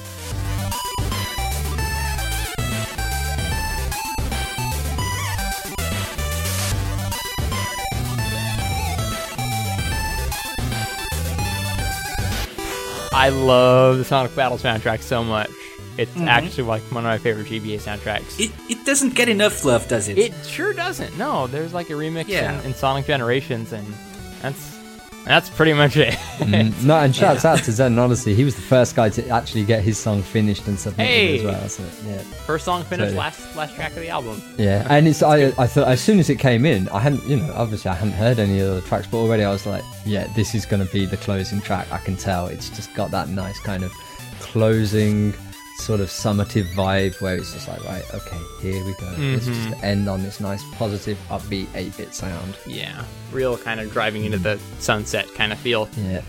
I 13.13 13.29
love 13.29 13.99
the 13.99 14.03
Sonic 14.03 14.35
Battle 14.35 14.57
soundtrack 14.57 15.01
so 15.01 15.23
much. 15.23 15.51
It's 15.97 16.11
mm-hmm. 16.11 16.27
actually 16.27 16.63
like 16.63 16.81
one 16.83 17.05
of 17.05 17.09
my 17.09 17.19
favorite 17.19 17.45
GBA 17.45 17.79
soundtracks. 17.81 18.39
It, 18.39 18.51
it 18.67 18.83
doesn't 18.85 19.13
get 19.13 19.29
enough 19.29 19.63
love, 19.63 19.87
does 19.87 20.07
it? 20.07 20.17
It 20.17 20.33
sure 20.45 20.73
doesn't. 20.73 21.17
No, 21.17 21.45
there's 21.45 21.73
like 21.73 21.89
a 21.91 21.93
remix 21.93 22.27
Yeah. 22.29 22.59
in, 22.61 22.67
in 22.67 22.73
Sonic 22.73 23.05
Generations, 23.05 23.73
and 23.73 23.85
that's 24.41 24.80
that's 25.25 25.49
pretty 25.49 25.73
much 25.73 25.97
it. 25.97 26.13
Mm, 26.39 26.83
no, 26.85 26.97
and 26.97 27.15
shouts 27.15 27.45
out 27.45 27.59
to 27.63 27.71
Zen 27.71 27.97
Odyssey. 27.99 28.33
He 28.33 28.43
was 28.43 28.55
the 28.55 28.61
first 28.61 28.95
guy 28.95 29.09
to 29.09 29.27
actually 29.29 29.63
get 29.65 29.83
his 29.83 29.97
song 29.97 30.21
finished 30.23 30.67
and 30.67 30.79
submitted 30.79 31.07
Hey! 31.09 31.37
as 31.39 31.43
well. 31.45 31.69
So 31.69 31.83
yeah, 32.09 32.17
First 32.45 32.65
song 32.65 32.83
finished, 32.83 33.15
last 33.15 33.55
last 33.55 33.75
track 33.75 33.91
of 33.91 33.97
the 34.01 34.09
album. 34.09 34.41
yeah. 34.57 34.85
And 34.89 35.07
it's 35.07 35.21
I 35.21 35.47
I 35.57 35.67
thought 35.67 35.87
as 35.87 36.01
soon 36.01 36.19
as 36.19 36.29
it 36.29 36.39
came 36.39 36.65
in, 36.65 36.89
I 36.89 36.99
hadn't 36.99 37.23
you 37.25 37.37
know 37.37 37.53
obviously 37.55 37.91
I 37.91 37.95
hadn't 37.95 38.13
heard 38.13 38.39
any 38.39 38.59
of 38.59 38.75
the 38.75 38.81
tracks, 38.81 39.07
but 39.07 39.17
already 39.17 39.43
I 39.43 39.51
was 39.51 39.65
like, 39.65 39.83
yeah, 40.05 40.27
this 40.35 40.55
is 40.55 40.65
going 40.65 40.85
to 40.85 40.91
be 40.91 41.05
the 41.05 41.17
closing 41.17 41.61
track. 41.61 41.91
I 41.91 41.97
can 41.99 42.15
tell 42.15 42.47
it's 42.47 42.69
just 42.69 42.93
got 42.95 43.11
that 43.11 43.29
nice 43.29 43.59
kind 43.59 43.83
of 43.83 43.91
closing 44.39 45.33
sort 45.77 45.99
of 45.99 46.09
summative 46.09 46.65
vibe 46.73 47.19
where 47.21 47.35
it's 47.35 47.53
just 47.53 47.67
like 47.67 47.83
right, 47.85 48.03
okay, 48.13 48.39
here 48.61 48.83
we 48.85 48.93
go. 48.99 49.07
Let's 49.17 49.45
just 49.45 49.59
mm-hmm. 49.59 49.83
end 49.83 50.07
on 50.07 50.23
this 50.23 50.39
nice 50.39 50.63
positive 50.75 51.17
upbeat 51.29 51.67
8-bit 51.67 52.13
sound. 52.13 52.57
Yeah, 52.67 53.03
real 53.31 53.57
kind 53.57 53.79
of 53.79 53.91
driving 53.91 54.25
into 54.25 54.37
the 54.37 54.59
sunset 54.79 55.33
kind 55.33 55.51
of 55.51 55.59
feel. 55.59 55.89
Yeah. 55.97 56.21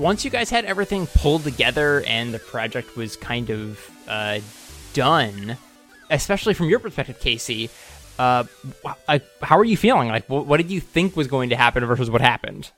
Once 0.00 0.24
you 0.24 0.30
guys 0.30 0.48
had 0.48 0.64
everything 0.64 1.06
pulled 1.06 1.44
together 1.44 2.02
and 2.06 2.32
the 2.32 2.38
project 2.38 2.96
was 2.96 3.16
kind 3.16 3.50
of 3.50 3.90
uh, 4.08 4.40
done, 4.94 5.58
especially 6.08 6.54
from 6.54 6.70
your 6.70 6.78
perspective, 6.78 7.20
Casey, 7.20 7.68
uh, 8.18 8.44
like, 9.06 9.22
how 9.42 9.58
are 9.58 9.64
you 9.64 9.76
feeling? 9.76 10.08
Like, 10.08 10.26
wh- 10.26 10.46
what 10.46 10.56
did 10.56 10.70
you 10.70 10.80
think 10.80 11.16
was 11.16 11.26
going 11.28 11.50
to 11.50 11.56
happen 11.56 11.84
versus 11.84 12.10
what 12.10 12.22
happened? 12.22 12.70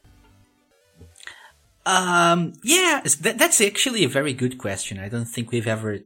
Um, 1.86 2.54
yeah, 2.64 3.02
that, 3.20 3.38
that's 3.38 3.60
actually 3.60 4.02
a 4.04 4.08
very 4.08 4.34
good 4.34 4.58
question. 4.58 4.98
I 4.98 5.08
don't 5.08 5.24
think 5.24 5.52
we've 5.52 5.66
ever 5.66 6.00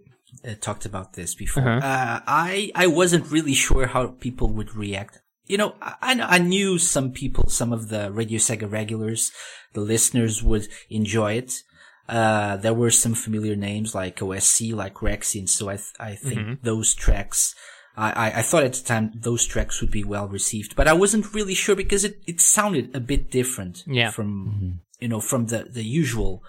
uh, 0.46 0.54
talked 0.60 0.84
about 0.84 1.14
this 1.14 1.34
before. 1.34 1.68
Uh-huh. 1.68 1.86
Uh, 1.86 2.20
I 2.26 2.70
I 2.74 2.86
wasn't 2.86 3.30
really 3.30 3.54
sure 3.54 3.86
how 3.86 4.08
people 4.08 4.48
would 4.50 4.74
react. 4.74 5.20
You 5.46 5.58
know, 5.58 5.74
I, 5.80 5.94
I 6.02 6.20
I 6.36 6.38
knew 6.38 6.78
some 6.78 7.12
people, 7.12 7.48
some 7.48 7.72
of 7.72 7.88
the 7.88 8.10
Radio 8.12 8.38
Sega 8.38 8.70
regulars, 8.70 9.32
the 9.74 9.80
listeners 9.80 10.42
would 10.42 10.68
enjoy 10.90 11.32
it. 11.34 11.62
Uh, 12.08 12.56
there 12.56 12.74
were 12.74 12.90
some 12.90 13.14
familiar 13.14 13.56
names 13.56 13.94
like 13.94 14.16
OSC, 14.20 14.72
like 14.74 14.94
Rexy, 14.94 15.40
and 15.40 15.50
so 15.50 15.68
I 15.68 15.76
th- 15.76 15.94
I 15.98 16.14
think 16.14 16.40
Mm-hmm. 16.40 16.54
those 16.64 16.94
tracks. 16.94 17.54
I, 17.96 18.10
I, 18.10 18.38
I 18.38 18.42
thought 18.42 18.62
at 18.64 18.74
the 18.74 18.84
time 18.84 19.10
those 19.14 19.44
tracks 19.46 19.80
would 19.80 19.90
be 19.90 20.04
well 20.04 20.28
received, 20.28 20.76
but 20.76 20.86
I 20.86 20.92
wasn't 20.92 21.32
really 21.34 21.54
sure 21.54 21.74
because 21.74 22.04
it, 22.04 22.20
it 22.26 22.40
sounded 22.40 22.94
a 22.94 23.00
bit 23.00 23.30
different 23.30 23.82
Yeah. 23.86 24.10
from 24.10 24.80
you 25.00 25.08
know, 25.08 25.20
from 25.20 25.46
the, 25.46 25.64
the 25.70 25.82
usual, 25.84 26.42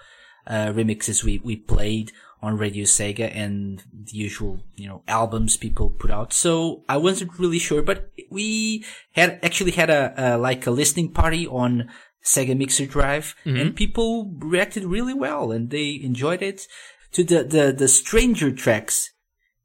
uh, 0.46 0.68
remixes 0.72 1.24
we, 1.24 1.38
we 1.44 1.56
played 1.56 2.12
on 2.40 2.56
Radio 2.56 2.84
Sega 2.84 3.34
and 3.34 3.82
the 3.92 4.16
usual, 4.16 4.60
you 4.76 4.88
know, 4.88 5.02
albums 5.08 5.56
people 5.56 5.90
put 5.90 6.10
out. 6.10 6.32
So 6.32 6.84
I 6.88 6.96
wasn't 6.96 7.38
really 7.38 7.58
sure, 7.58 7.82
but 7.82 8.10
we 8.30 8.84
had 9.12 9.40
actually 9.42 9.72
had 9.72 9.90
a, 9.90 10.34
uh, 10.34 10.38
like 10.38 10.66
a 10.66 10.70
listening 10.70 11.12
party 11.12 11.46
on 11.46 11.90
Sega 12.24 12.56
Mixer 12.56 12.86
Drive 12.86 13.34
and 13.44 13.74
people 13.74 14.34
reacted 14.38 14.84
really 14.84 15.14
well 15.14 15.50
and 15.50 15.70
they 15.70 15.98
enjoyed 16.02 16.42
it. 16.42 16.66
To 17.12 17.24
the, 17.24 17.42
the, 17.42 17.72
the 17.72 17.88
stranger 17.88 18.52
tracks 18.52 19.10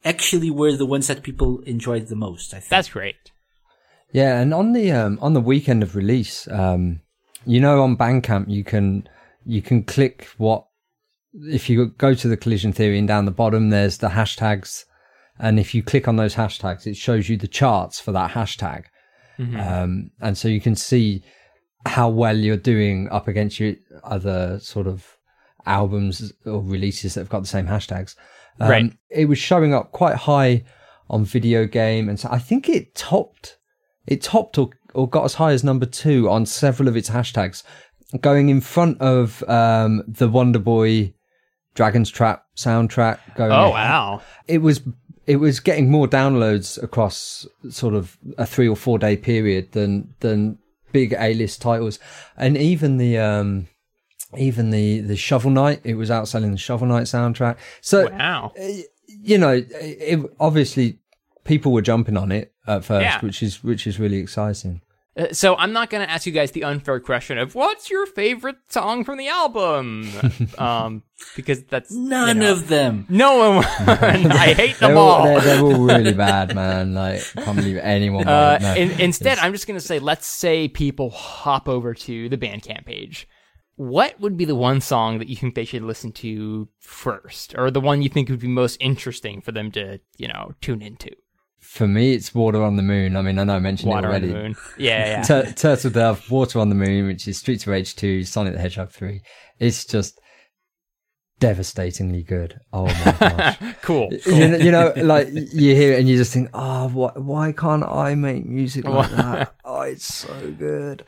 actually 0.05 0.49
were 0.49 0.75
the 0.75 0.85
ones 0.85 1.07
that 1.07 1.23
people 1.23 1.59
enjoyed 1.61 2.07
the 2.07 2.15
most, 2.15 2.53
I 2.53 2.59
think. 2.59 2.69
That's 2.69 2.89
great. 2.89 3.31
Yeah, 4.13 4.39
and 4.39 4.53
on 4.53 4.73
the 4.73 4.91
um, 4.91 5.17
on 5.21 5.33
the 5.33 5.41
weekend 5.41 5.81
of 5.81 5.95
release, 5.95 6.47
um, 6.49 7.01
you 7.45 7.59
know, 7.59 7.81
on 7.81 7.97
Bandcamp 7.97 8.47
you 8.47 8.63
can 8.63 9.09
you 9.43 9.61
can 9.61 9.83
click 9.83 10.29
what 10.37 10.67
if 11.33 11.69
you 11.69 11.87
go 11.97 12.13
to 12.13 12.27
the 12.27 12.37
Collision 12.37 12.73
Theory 12.73 12.97
and 12.99 13.07
down 13.07 13.25
the 13.25 13.31
bottom 13.31 13.69
there's 13.69 13.97
the 13.97 14.09
hashtags, 14.09 14.85
and 15.39 15.59
if 15.59 15.73
you 15.73 15.83
click 15.83 16.07
on 16.07 16.15
those 16.15 16.35
hashtags, 16.35 16.85
it 16.85 16.95
shows 16.95 17.29
you 17.29 17.37
the 17.37 17.47
charts 17.47 17.99
for 17.99 18.11
that 18.11 18.31
hashtag, 18.31 18.85
um, 19.59 20.11
and 20.21 20.37
so 20.37 20.47
you 20.47 20.61
can 20.61 20.75
see 20.75 21.23
how 21.85 22.07
well 22.09 22.37
you're 22.37 22.55
doing 22.55 23.09
up 23.09 23.27
against 23.27 23.59
your 23.59 23.73
other 24.03 24.59
sort 24.59 24.87
of 24.87 25.17
albums 25.65 26.31
or 26.45 26.61
releases 26.61 27.13
that 27.13 27.21
have 27.21 27.29
got 27.29 27.41
the 27.41 27.47
same 27.47 27.67
hashtags. 27.67 28.15
Um, 28.59 28.69
Right. 28.69 28.93
It 29.09 29.25
was 29.25 29.39
showing 29.39 29.73
up 29.73 29.91
quite 29.91 30.15
high 30.15 30.63
on 31.09 31.25
video 31.25 31.65
game, 31.65 32.09
and 32.09 32.19
so 32.19 32.29
I 32.31 32.39
think 32.39 32.69
it 32.69 32.95
topped 32.95 33.57
it 34.05 34.21
topped 34.21 34.57
or, 34.57 34.69
or 34.93 35.07
got 35.07 35.25
as 35.25 35.35
high 35.35 35.51
as 35.51 35.63
number 35.63 35.85
two 35.85 36.29
on 36.29 36.45
several 36.45 36.87
of 36.89 36.97
its 36.97 37.09
hashtags, 37.09 37.63
going 38.21 38.49
in 38.49 38.61
front 38.61 38.99
of 39.01 39.43
um, 39.49 40.03
the 40.07 40.27
Wonder 40.27 40.59
Boy 40.59 41.13
Dragon's 41.73 42.09
Trap 42.09 42.45
soundtrack. 42.55 43.19
Going 43.35 43.51
Oh 43.51 43.69
wow. 43.71 44.21
it 44.47 44.59
was 44.59 44.81
it 45.25 45.37
was 45.37 45.59
getting 45.59 45.89
more 45.89 46.07
downloads 46.07 46.81
across 46.81 47.47
sort 47.69 47.93
of 47.93 48.17
a 48.37 48.45
three 48.45 48.67
or 48.67 48.75
four 48.75 48.99
day 48.99 49.15
period 49.17 49.71
than 49.71 50.13
than 50.19 50.57
big 50.91 51.13
A 51.17 51.33
list 51.33 51.61
titles, 51.61 51.97
and 52.37 52.57
even 52.57 52.97
the 52.97 53.17
um 53.17 53.67
even 54.37 54.71
the 54.71 54.99
the 55.01 55.15
Shovel 55.15 55.51
Knight 55.51 55.81
it 55.83 55.95
was 55.95 56.09
outselling 56.09 56.51
the 56.51 56.57
Shovel 56.57 56.87
Knight 56.87 57.03
soundtrack. 57.03 57.57
So 57.81 58.09
Wow. 58.09 58.53
you 59.07 59.37
know, 59.37 59.53
it, 59.53 59.67
it- 59.71 60.33
obviously 60.39 60.99
people 61.43 61.71
were 61.71 61.81
jumping 61.81 62.17
on 62.17 62.31
it 62.31 62.53
at 62.67 62.83
first, 62.85 63.03
Yeah. 63.03 63.19
which 63.21 63.41
is 63.43 63.63
which 63.63 63.85
is 63.87 63.99
really 63.99 64.17
exciting. 64.17 64.81
Uh, 65.15 65.27
So 65.31 65.55
I'm 65.55 65.73
not 65.73 65.89
going 65.89 66.05
to 66.05 66.09
ask 66.11 66.25
you 66.25 66.31
guys 66.31 66.51
the 66.51 66.63
unfair 66.63 66.99
question 66.99 67.37
of 67.37 67.55
what's 67.55 67.89
your 67.89 68.05
favorite 68.05 68.55
song 68.69 69.03
from 69.03 69.17
the 69.17 69.27
album, 69.27 70.09
um, 70.57 71.03
because 71.35 71.63
that's 71.65 71.91
you 71.91 71.99
None 72.01 72.39
know, 72.39 72.51
of 72.51 72.67
them. 72.67 73.05
no 73.09 73.49
one. 73.49 73.65
I 73.87 74.53
hate 74.53 74.77
them 74.79 74.91
They're 74.91 74.97
all. 74.97 75.11
all, 75.11 75.23
they're, 75.25 75.41
they're 75.41 75.61
all 75.61 75.83
really 75.85 76.13
bad, 76.13 76.55
man. 76.55 76.93
Like, 76.93 77.21
I 77.37 77.41
can't 77.43 77.57
believe 77.57 77.77
anyone. 77.77 78.27
Uh, 78.27 78.57
would 78.59 78.61
know. 78.63 78.73
in, 78.75 78.99
instead, 78.99 79.37
I'm 79.39 79.51
just 79.53 79.67
going 79.67 79.79
to 79.79 79.85
say, 79.85 79.99
let's 79.99 80.25
say 80.27 80.67
people 80.67 81.11
hop 81.11 81.69
over 81.69 81.93
to 81.93 82.29
the 82.29 82.37
Bandcamp 82.37 82.85
page. 82.85 83.27
What 83.75 84.19
would 84.19 84.37
be 84.37 84.45
the 84.45 84.55
one 84.55 84.81
song 84.81 85.17
that 85.17 85.27
you 85.29 85.35
think 85.35 85.55
they 85.55 85.65
should 85.65 85.81
listen 85.81 86.11
to 86.13 86.69
first, 86.79 87.55
or 87.57 87.71
the 87.71 87.81
one 87.81 88.01
you 88.03 88.09
think 88.09 88.29
would 88.29 88.39
be 88.39 88.47
most 88.47 88.77
interesting 88.79 89.41
for 89.41 89.51
them 89.51 89.71
to, 89.71 89.99
you 90.17 90.27
know, 90.27 90.53
tune 90.61 90.81
into? 90.83 91.09
For 91.63 91.87
me, 91.87 92.13
it's 92.13 92.35
Water 92.35 92.61
on 92.61 92.75
the 92.75 92.83
Moon. 92.83 93.15
I 93.15 93.21
mean, 93.21 93.39
I 93.39 93.43
know 93.45 93.55
I 93.55 93.59
mentioned 93.59 93.89
Water 93.89 94.07
it 94.07 94.09
on 94.09 94.11
already. 94.11 94.27
the 94.27 94.33
Moon. 94.33 94.55
Yeah, 94.77 95.05
yeah. 95.07 95.21
Tur- 95.23 95.51
Turtle 95.53 95.89
Dove, 95.91 96.29
Water 96.29 96.59
on 96.59 96.69
the 96.69 96.75
Moon, 96.75 97.07
which 97.07 97.27
is 97.27 97.37
Streets 97.37 97.63
of 97.63 97.69
Rage 97.69 97.95
2, 97.95 98.23
Sonic 98.23 98.53
the 98.53 98.59
Hedgehog 98.59 98.91
3. 98.91 99.21
It's 99.59 99.85
just 99.85 100.19
devastatingly 101.39 102.23
good. 102.23 102.59
Oh 102.71 102.85
my 102.85 103.15
gosh. 103.59 103.75
cool. 103.81 104.09
you, 104.25 104.47
know, 104.47 104.57
you 104.57 104.71
know, 104.71 104.93
like 104.97 105.27
you 105.31 105.75
hear 105.75 105.93
it 105.93 105.99
and 105.99 106.07
you 106.07 106.17
just 106.17 106.33
think, 106.33 106.49
oh, 106.53 106.87
why, 106.89 107.11
why 107.15 107.51
can't 107.51 107.83
I 107.83 108.15
make 108.15 108.45
music 108.45 108.85
like 108.85 109.11
that? 109.11 109.55
oh, 109.65 109.81
it's 109.81 110.05
so 110.13 110.51
good. 110.57 111.05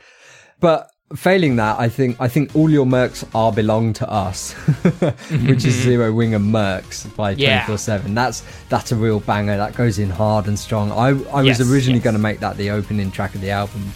But 0.60 0.88
failing 1.14 1.56
that, 1.56 1.78
I 1.78 1.88
think 1.88 2.16
I 2.20 2.28
think 2.28 2.54
all 2.56 2.68
your 2.70 2.84
mercs 2.86 3.24
are 3.34 3.52
belong 3.52 3.92
to 3.94 4.10
us, 4.10 4.52
which 5.46 5.64
is 5.64 5.74
Zero 5.82 6.12
Wing 6.12 6.34
and 6.34 6.52
Mercs 6.52 7.14
by 7.16 7.34
twenty 7.34 7.66
four 7.66 7.78
seven. 7.78 8.14
That's 8.14 8.42
that's 8.68 8.92
a 8.92 8.96
real 8.96 9.20
banger. 9.20 9.56
That 9.56 9.74
goes 9.76 9.98
in 9.98 10.10
hard 10.10 10.46
and 10.48 10.58
strong. 10.58 10.90
I 10.92 11.08
I 11.32 11.42
Yes, 11.42 11.58
was 11.58 11.70
originally 11.72 11.98
yes. 11.98 12.04
going 12.04 12.16
to 12.16 12.20
make 12.22 12.40
that 12.40 12.56
the 12.56 12.70
opening 12.70 13.10
track 13.10 13.34
of 13.34 13.40
the 13.40 13.50
album. 13.50 13.92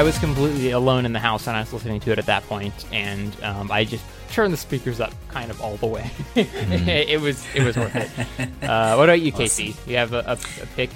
I 0.00 0.02
was 0.02 0.18
completely 0.18 0.70
alone 0.70 1.04
in 1.04 1.12
the 1.12 1.18
house 1.18 1.44
when 1.46 1.54
I 1.54 1.60
was 1.60 1.74
listening 1.74 2.00
to 2.00 2.10
it 2.10 2.18
at 2.18 2.24
that 2.24 2.42
point, 2.44 2.86
and 2.90 3.36
um, 3.44 3.70
I 3.70 3.84
just 3.84 4.02
turned 4.30 4.50
the 4.50 4.56
speakers 4.56 4.98
up 4.98 5.12
kind 5.28 5.50
of 5.50 5.60
all 5.60 5.76
the 5.76 5.86
way. 5.86 6.10
it 6.36 7.20
was 7.20 7.44
it 7.54 7.62
was 7.62 7.76
worth 7.76 7.94
it. 7.94 8.48
Uh, 8.66 8.94
what 8.94 9.10
about 9.10 9.20
you, 9.20 9.30
Casey? 9.30 9.76
You 9.86 9.96
have 9.96 10.14
a, 10.14 10.20
a, 10.20 10.62
a 10.62 10.66
pick? 10.74 10.88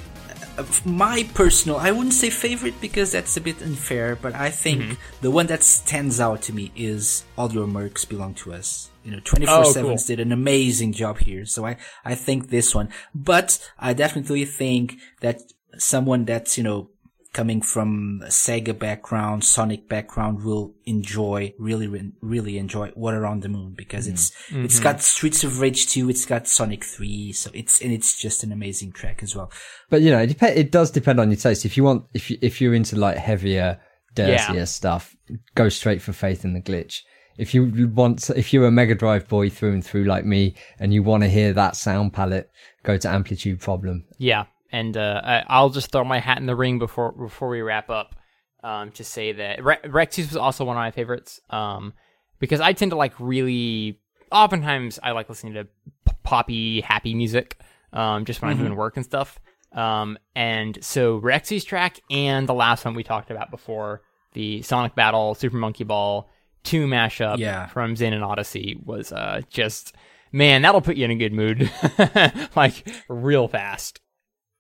my 0.87 1.29
personal, 1.35 1.77
I 1.77 1.91
wouldn't 1.91 2.15
say 2.15 2.31
favorite 2.31 2.81
because 2.81 3.13
that's 3.13 3.37
a 3.37 3.43
bit 3.43 3.61
unfair, 3.61 4.17
but 4.17 4.35
I 4.35 4.49
think 4.49 4.81
Mm-hmm. 4.81 4.95
the 5.21 5.31
one 5.31 5.49
that 5.49 5.63
stands 5.63 6.19
out 6.19 6.41
to 6.43 6.55
me 6.55 6.73
is 6.75 7.25
All 7.37 7.53
Your 7.53 7.67
Mercs 7.67 8.09
Belong 8.09 8.33
to 8.37 8.55
Us. 8.55 8.89
You 9.05 9.11
know, 9.11 9.19
24-7 9.19 9.47
Oh, 9.49 9.73
cool. 9.83 9.97
did 10.07 10.19
an 10.21 10.33
amazing 10.33 10.93
job 10.95 11.19
here, 11.19 11.45
so 11.45 11.67
I, 11.67 11.77
I 12.07 12.15
think 12.15 12.49
this 12.49 12.75
one. 12.75 12.89
But 13.15 13.59
I 13.79 13.93
definitely 13.93 14.47
think 14.47 14.95
that 15.21 15.43
someone 15.77 16.25
that's, 16.25 16.57
you 16.57 16.65
know, 16.65 16.89
coming 17.35 17.61
from 17.61 18.23
a 18.25 18.29
Sega 18.29 18.79
background, 18.79 19.45
Sonic 19.45 19.89
background 19.89 20.43
will 20.43 20.73
enjoy, 20.87 21.53
really, 21.59 22.13
really 22.23 22.57
enjoy 22.57 22.93
Water 22.95 23.27
on 23.27 23.41
the 23.41 23.49
Moon 23.49 23.75
because 23.77 24.07
it's, 24.07 24.31
mm-hmm. 24.47 24.65
it's 24.65 24.81
got 24.81 25.03
Streets 25.03 25.45
of 25.45 25.61
Rage 25.61 25.89
2, 25.89 26.09
it's 26.09 26.25
got 26.25 26.47
Sonic 26.47 26.85
3, 26.85 27.33
so 27.33 27.51
it's, 27.53 27.83
and 27.83 27.93
it's 27.93 28.17
just 28.17 28.45
an 28.45 28.53
amazing 28.53 28.93
track 28.93 29.23
as 29.23 29.35
well. 29.37 29.51
But 29.91 30.01
you 30.01 30.11
know, 30.11 30.21
it, 30.21 30.39
dep- 30.39 30.57
it 30.57 30.71
does 30.71 30.91
depend 30.91 31.21
on 31.21 31.29
your 31.29 31.37
taste. 31.37 31.67
If 31.67 31.77
you 31.77 31.85
want, 31.85 32.05
if 32.15 32.31
you, 32.31 32.39
if 32.41 32.61
you're 32.61 32.75
into 32.75 32.97
like 32.97 33.19
heavier, 33.19 33.81
dirtier 34.15 34.55
Yeah. 34.55 34.65
stuff, 34.65 35.15
go 35.57 35.69
straight 35.69 36.01
for 36.01 36.13
Faith 36.13 36.45
in 36.45 36.55
the 36.55 36.63
Glitch. 36.63 37.01
If 37.37 37.53
you 37.53 37.91
want, 37.93 38.31
if 38.31 38.53
you're 38.53 38.67
a 38.67 38.71
Mega 38.71 38.95
Drive 38.95 39.27
boy 39.27 39.51
through 39.51 39.73
and 39.73 39.85
through 39.85 40.05
like 40.05 40.25
me, 40.25 40.55
and 40.79 40.95
you 40.95 41.03
want 41.03 41.25
to 41.25 41.29
hear 41.29 41.53
that 41.53 41.75
sound 41.75 42.13
palette, 42.13 42.49
go 42.85 42.97
to 42.97 43.09
Amplitude 43.09 43.61
Problem. 43.61 44.05
Yeah, 44.19 44.45
and 44.75 44.97
uh, 44.97 45.21
I, 45.25 45.45
I'll 45.47 45.71
just 45.71 45.91
throw 45.93 46.05
my 46.05 46.19
hat 46.19 46.39
in 46.39 46.47
the 46.47 46.57
ring 46.57 46.79
before 46.79 47.13
before 47.13 47.49
we 47.49 47.61
wrap 47.63 47.89
up. 47.91 48.15
Um, 48.63 48.91
to 48.93 49.05
say 49.05 49.33
that 49.33 49.63
Re- 49.63 49.85
Rexy's 49.85 50.29
was 50.29 50.37
also 50.39 50.65
one 50.65 50.77
of 50.77 50.81
my 50.81 50.91
favorites. 50.91 51.39
Um, 51.51 51.93
because 52.39 52.61
I 52.61 52.73
tend 52.73 52.91
to 52.93 52.97
like 52.97 53.13
really. 53.21 54.01
Oftentimes, 54.33 54.99
I 55.03 55.13
like 55.13 55.29
listening 55.29 55.55
to 55.55 55.65
p- 55.65 56.17
poppy, 56.23 56.81
happy 56.81 57.15
music. 57.15 57.59
Um, 57.93 58.25
just 58.25 58.41
when 58.43 58.51
I'm 58.51 58.59
doing 58.59 58.75
work 58.75 58.97
and 58.97 59.05
stuff. 59.05 59.39
Um, 59.73 60.19
and 60.35 60.79
so 60.83 61.21
Rexy's 61.21 61.65
track 61.65 62.01
and 62.11 62.49
the 62.49 62.55
last 62.55 62.85
one 62.85 62.95
we 62.95 63.03
talked 63.05 63.31
about 63.31 63.51
before, 63.51 64.03
the 64.33 64.63
Sonic 64.63 64.95
Battle 64.95 65.35
Super 65.35 65.57
Monkey 65.57 65.85
Ball 65.85 66.29
two 66.65 66.87
mashup 66.87 67.37
Yeah. 67.39 67.67
from 67.67 67.95
Zen 67.97 68.15
and 68.15 68.25
Odyssey 68.25 68.79
was 68.83 69.13
uh 69.13 69.43
just 69.51 69.95
man, 70.33 70.63
that'll 70.63 70.81
put 70.81 70.97
you 70.97 71.05
in 71.05 71.11
a 71.11 71.17
good 71.17 71.33
mood, 71.35 71.71
like 72.57 72.89
real 73.09 73.47
fast. 73.49 74.01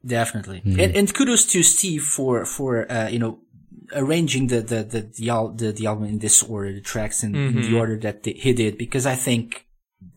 Definitely. 0.07 0.62
And, 0.64 0.96
and 0.96 1.14
kudos 1.14 1.46
to 1.46 1.62
Steve 1.62 2.02
for, 2.02 2.44
for, 2.44 2.90
uh, 2.90 3.09
you 3.09 3.18
know, 3.18 3.38
arranging 3.94 4.48
the, 4.48 4.61
the, 4.61 4.82
the, 4.82 5.00
the, 5.18 5.30
al- 5.30 5.52
the, 5.52 5.72
the 5.72 5.86
album 5.86 6.05
in 6.05 6.18
this 6.18 6.42
order, 6.42 6.72
the 6.72 6.80
tracks 6.80 7.22
in, 7.22 7.34
in 7.34 7.62
the 7.62 7.78
order 7.78 7.98
that 7.98 8.22
th- 8.22 8.42
he 8.42 8.52
did, 8.52 8.78
because 8.78 9.07
I 9.07 9.14
think 9.14 9.66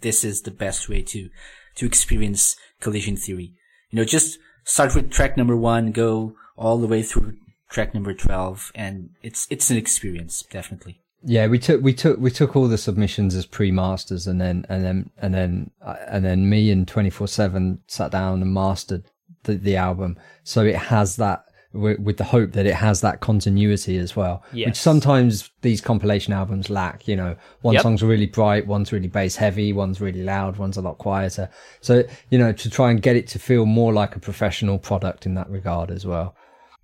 this 0.02 0.24
is 0.24 0.42
the 0.42 0.52
best 0.52 0.90
way 0.90 1.02
to, 1.04 1.30
to 1.76 1.86
experience 1.86 2.56
collision 2.80 3.16
theory. 3.16 3.54
You 3.90 3.98
know, 3.98 4.06
just 4.06 4.40
start 4.64 4.96
with 4.96 5.12
track 5.12 5.38
number 5.38 5.56
one, 5.56 5.92
go 5.92 6.36
all 6.58 6.78
the 6.78 6.88
way 6.88 7.04
through 7.04 7.38
track 7.70 7.94
number 7.94 8.14
12, 8.14 8.72
and 8.76 9.10
it's, 9.22 9.48
it's 9.50 9.70
an 9.70 9.78
experience, 9.78 10.44
definitely. 10.50 11.02
Yeah, 11.24 11.48
we 11.48 11.58
took 11.58 11.82
we 11.82 11.94
took 11.94 12.20
we 12.20 12.30
took 12.30 12.56
all 12.56 12.68
the 12.68 12.78
submissions 12.78 13.34
as 13.34 13.48
pre-masters, 13.48 14.28
and 14.28 14.40
then 14.40 14.66
and 14.70 14.86
then 14.86 15.10
and 15.18 15.34
then 15.34 15.72
uh, 15.82 15.96
and 16.08 16.24
then 16.24 16.48
me 16.48 16.70
and 16.70 16.88
twenty 16.88 17.10
four 17.10 17.28
seven 17.28 17.80
sat 17.88 18.12
down 18.12 18.44
and 18.44 18.54
mastered 18.54 19.04
the, 19.48 19.56
the 19.56 19.76
album, 19.76 20.18
so 20.44 20.64
it 20.64 20.76
has 20.76 21.16
that 21.16 21.44
with, 21.74 22.00
with 22.00 22.18
the 22.18 22.24
hope 22.24 22.54
that 22.54 22.66
it 22.66 22.74
has 22.76 23.02
that 23.02 23.20
continuity 23.20 23.98
as 23.98 24.16
well, 24.16 24.44
which 24.54 24.76
sometimes 24.78 25.50
these 25.62 25.82
compilation 25.82 26.34
albums 26.34 26.70
lack. 26.70 27.08
You 27.08 27.16
know, 27.16 27.36
one 27.62 27.74
Yep. 27.74 27.84
song's 27.84 28.04
really 28.04 28.26
bright, 28.26 28.66
one's 28.66 28.92
really 28.94 29.10
bass 29.10 29.36
heavy, 29.36 29.74
one's 29.74 30.00
really 30.00 30.24
loud, 30.24 30.58
one's 30.58 30.78
a 30.78 30.82
lot 30.82 30.98
quieter. 30.98 31.50
So 31.82 32.04
you 32.30 32.38
know, 32.38 32.52
to 32.54 32.70
try 32.70 32.90
and 32.92 33.02
get 33.02 33.16
it 33.16 33.28
to 33.30 33.40
feel 33.40 33.66
more 33.66 33.92
like 33.94 34.16
a 34.16 34.20
professional 34.20 34.78
product 34.80 35.26
in 35.26 35.34
that 35.36 35.50
regard 35.50 35.92
as 35.92 36.06
well. 36.06 36.36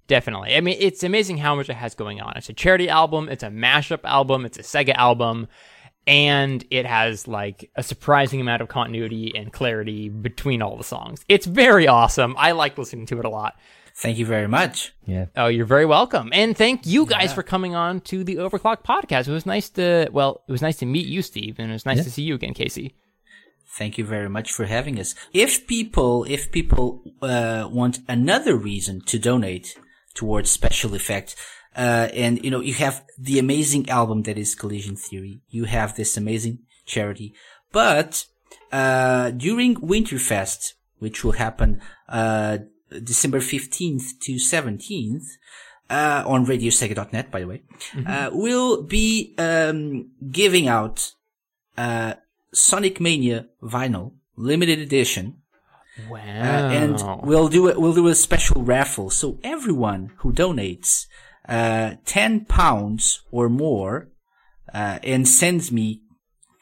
Definitely. 0.07 0.53
I 0.55 0.59
mean, 0.61 0.76
it's 0.80 1.01
amazing 1.01 1.38
how 1.38 1.55
much 1.55 1.70
it 1.70 1.76
has 1.76 1.95
going 1.95 2.20
on. 2.20 2.34
It's 2.36 2.49
a 2.49 2.53
charity 2.53 2.89
album, 2.89 3.30
it's 3.30 3.41
a 3.43 3.47
mashup 3.49 4.01
album, 4.03 4.45
it's 4.45 4.59
a 4.59 4.61
Sega 4.61 4.93
album, 4.95 5.47
and 6.07 6.63
it 6.69 6.85
has 6.85 7.27
like 7.27 7.69
a 7.75 7.83
surprising 7.83 8.41
amount 8.41 8.61
of 8.61 8.67
continuity 8.67 9.33
and 9.35 9.51
clarity 9.53 10.09
between 10.09 10.61
all 10.61 10.77
the 10.77 10.83
songs. 10.83 11.23
It's 11.29 11.45
very 11.45 11.87
awesome. 11.87 12.35
I 12.37 12.51
like 12.51 12.77
listening 12.77 13.05
to 13.07 13.19
it 13.19 13.25
a 13.25 13.29
lot. 13.29 13.55
Thank 13.95 14.17
you 14.17 14.25
very 14.25 14.47
much. 14.47 14.91
Yeah. 15.05 15.27
Oh, 15.35 15.47
you're 15.47 15.67
very 15.67 15.85
welcome. 15.85 16.29
And 16.33 16.57
thank 16.57 16.87
you 16.87 17.05
guys 17.05 17.31
for 17.31 17.43
coming 17.43 17.75
on 17.75 18.01
to 18.01 18.23
the 18.23 18.37
Overclock 18.37 18.83
podcast. 18.83 19.27
It 19.27 19.31
was 19.33 19.45
nice 19.45 19.69
to, 19.71 20.09
well, 20.11 20.41
it 20.47 20.51
was 20.51 20.63
nice 20.63 20.77
to 20.77 20.87
meet 20.87 21.05
you, 21.05 21.21
Steve, 21.21 21.57
and 21.59 21.69
it 21.69 21.73
was 21.73 21.85
nice 21.85 21.97
Yeah. 21.97 22.03
to 22.03 22.11
see 22.11 22.23
you 22.23 22.33
again, 22.33 22.55
Casey. 22.55 22.95
Thank 23.77 23.97
you 23.99 24.05
very 24.05 24.29
much 24.29 24.51
for 24.51 24.65
having 24.65 24.99
us. 24.99 25.13
If 25.31 25.67
people, 25.67 26.25
if 26.27 26.51
people 26.51 27.03
uh, 27.21 27.67
want 27.71 27.99
another 28.07 28.55
reason 28.55 29.01
to 29.05 29.19
donate 29.19 29.75
towards 30.15 30.49
special 30.49 30.95
effect, 30.95 31.35
uh, 31.76 32.07
and 32.13 32.43
you 32.43 32.51
know, 32.51 32.59
you 32.61 32.74
have 32.76 33.03
the 33.17 33.39
amazing 33.39 33.89
album 33.89 34.24
that 34.24 34.38
is 34.38 34.55
Collision 34.55 34.95
Theory. 34.95 35.41
You 35.49 35.65
have 35.65 35.95
this 35.95 36.17
amazing 36.17 36.59
charity, 36.86 37.34
but 37.71 38.26
uh, 38.71 39.32
during 39.32 39.76
Winterfest, 39.76 40.74
which 40.99 41.24
will 41.24 41.34
happen 41.34 41.82
uh, 42.09 42.59
December 43.03 43.39
fifteenth 43.39 44.19
to 44.21 44.38
seventeenth. 44.39 45.26
Uh, 45.89 46.24
on 46.26 46.45
radiosega.net, 46.45 47.30
by 47.30 47.41
the 47.41 47.45
way, 47.47 47.61
uh, 48.07 48.30
we'll 48.34 48.82
be 48.82 49.36
um, 49.38 50.09
giving 50.32 50.67
out 50.67 51.11
uh, 51.78 52.13
Sonic 52.53 52.99
Mania 52.99 53.47
vinyl, 53.61 54.13
limited 54.36 54.80
edition, 54.80 55.38
Wow. 56.09 56.17
uh, 56.17 56.21
and 56.21 57.03
we'll 57.28 57.49
do 57.49 57.67
it. 57.67 57.80
We'll 57.80 57.93
do 57.93 58.07
a 58.07 58.15
special 58.15 58.63
raffle. 58.63 59.09
So 59.11 59.38
everyone 59.43 60.13
who 60.19 60.32
donates 60.34 61.05
uh, 61.47 61.95
ten 62.05 62.45
pounds 62.45 63.21
or 63.31 63.49
more 63.49 64.09
uh, 64.73 64.99
and 65.03 65.27
sends 65.27 65.71
me 65.71 66.01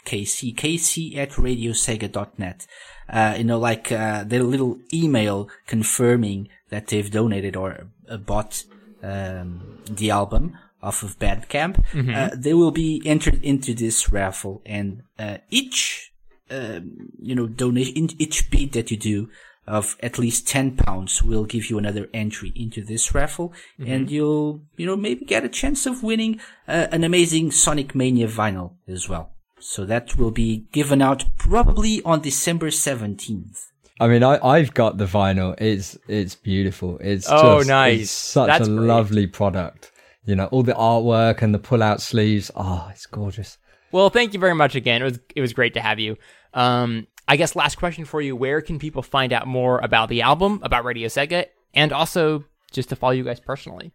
KC 0.05 0.55
KC 0.55 1.17
at 1.17 1.31
radiosega.net. 1.31 2.67
Uh, 3.09 3.35
you 3.37 3.43
know, 3.43 3.59
like 3.59 3.91
uh, 3.91 4.23
their 4.23 4.43
little 4.43 4.79
email 4.93 5.49
confirming 5.67 6.47
that 6.69 6.87
they've 6.87 7.11
donated 7.11 7.55
or 7.55 7.87
uh, 8.09 8.17
bought 8.17 8.63
um, 9.03 9.79
the 9.89 10.09
album 10.09 10.57
off 10.81 11.03
of 11.03 11.19
Bandcamp. 11.19 11.83
Uh, 12.15 12.29
they 12.35 12.53
will 12.53 12.71
be 12.71 13.01
entered 13.05 13.43
into 13.43 13.73
this 13.73 14.11
raffle, 14.11 14.61
and 14.65 15.03
uh, 15.19 15.37
each 15.49 16.11
um, 16.49 17.09
you 17.21 17.35
know 17.35 17.47
donation, 17.47 18.09
each 18.17 18.49
bid 18.49 18.71
that 18.73 18.91
you 18.91 18.97
do 18.97 19.29
of 19.67 19.95
at 20.01 20.17
least 20.17 20.47
ten 20.47 20.75
pounds 20.75 21.21
will 21.23 21.45
give 21.45 21.69
you 21.69 21.77
another 21.77 22.09
entry 22.13 22.51
into 22.55 22.83
this 22.83 23.13
raffle, 23.13 23.53
and 23.79 24.09
you'll 24.09 24.61
you 24.77 24.85
know 24.85 24.95
maybe 24.97 25.23
get 25.25 25.45
a 25.45 25.49
chance 25.49 25.85
of 25.85 26.03
winning 26.03 26.39
uh, 26.67 26.87
an 26.91 27.03
amazing 27.03 27.51
Sonic 27.51 27.93
Mania 27.95 28.27
vinyl 28.27 28.73
as 28.87 29.07
well. 29.07 29.33
So 29.59 29.85
that 29.85 30.17
will 30.17 30.31
be 30.31 30.65
given 30.71 31.01
out 31.01 31.23
probably 31.37 32.01
on 32.03 32.21
December 32.21 32.71
seventeenth. 32.71 33.67
I 33.99 34.07
mean, 34.07 34.23
I, 34.23 34.39
I've 34.43 34.73
got 34.73 34.97
the 34.97 35.05
vinyl. 35.05 35.55
It's 35.61 35.97
it's 36.07 36.33
beautiful. 36.35 36.97
It's 36.99 37.27
Oh, 37.29 37.59
just, 37.59 37.69
nice. 37.69 38.01
It's 38.01 38.11
such 38.11 38.47
That's 38.47 38.67
a 38.67 38.71
great. 38.71 38.87
lovely 38.87 39.27
product. 39.27 39.91
You 40.25 40.35
know, 40.35 40.45
all 40.47 40.63
the 40.63 40.73
artwork 40.73 41.41
and 41.43 41.53
the 41.53 41.59
pull-out 41.59 42.01
sleeves. 42.01 42.49
Oh, 42.55 42.87
it's 42.91 43.05
gorgeous. 43.05 43.57
Well, 43.91 44.09
thank 44.09 44.33
you 44.33 44.39
very 44.39 44.55
much 44.55 44.75
again. 44.75 45.01
It 45.01 45.05
was 45.05 45.19
it 45.35 45.41
was 45.41 45.53
great 45.53 45.73
to 45.75 45.81
have 45.81 45.99
you. 45.99 46.17
Um, 46.53 47.07
I 47.31 47.37
guess 47.37 47.55
last 47.55 47.77
question 47.77 48.03
for 48.03 48.19
you: 48.19 48.35
Where 48.35 48.59
can 48.59 48.77
people 48.77 49.01
find 49.01 49.31
out 49.31 49.47
more 49.47 49.79
about 49.79 50.09
the 50.09 50.21
album, 50.21 50.59
about 50.63 50.83
Radio 50.83 51.07
Sega, 51.07 51.45
and 51.73 51.93
also 51.93 52.43
just 52.73 52.89
to 52.89 52.97
follow 52.97 53.13
you 53.13 53.23
guys 53.23 53.39
personally? 53.39 53.93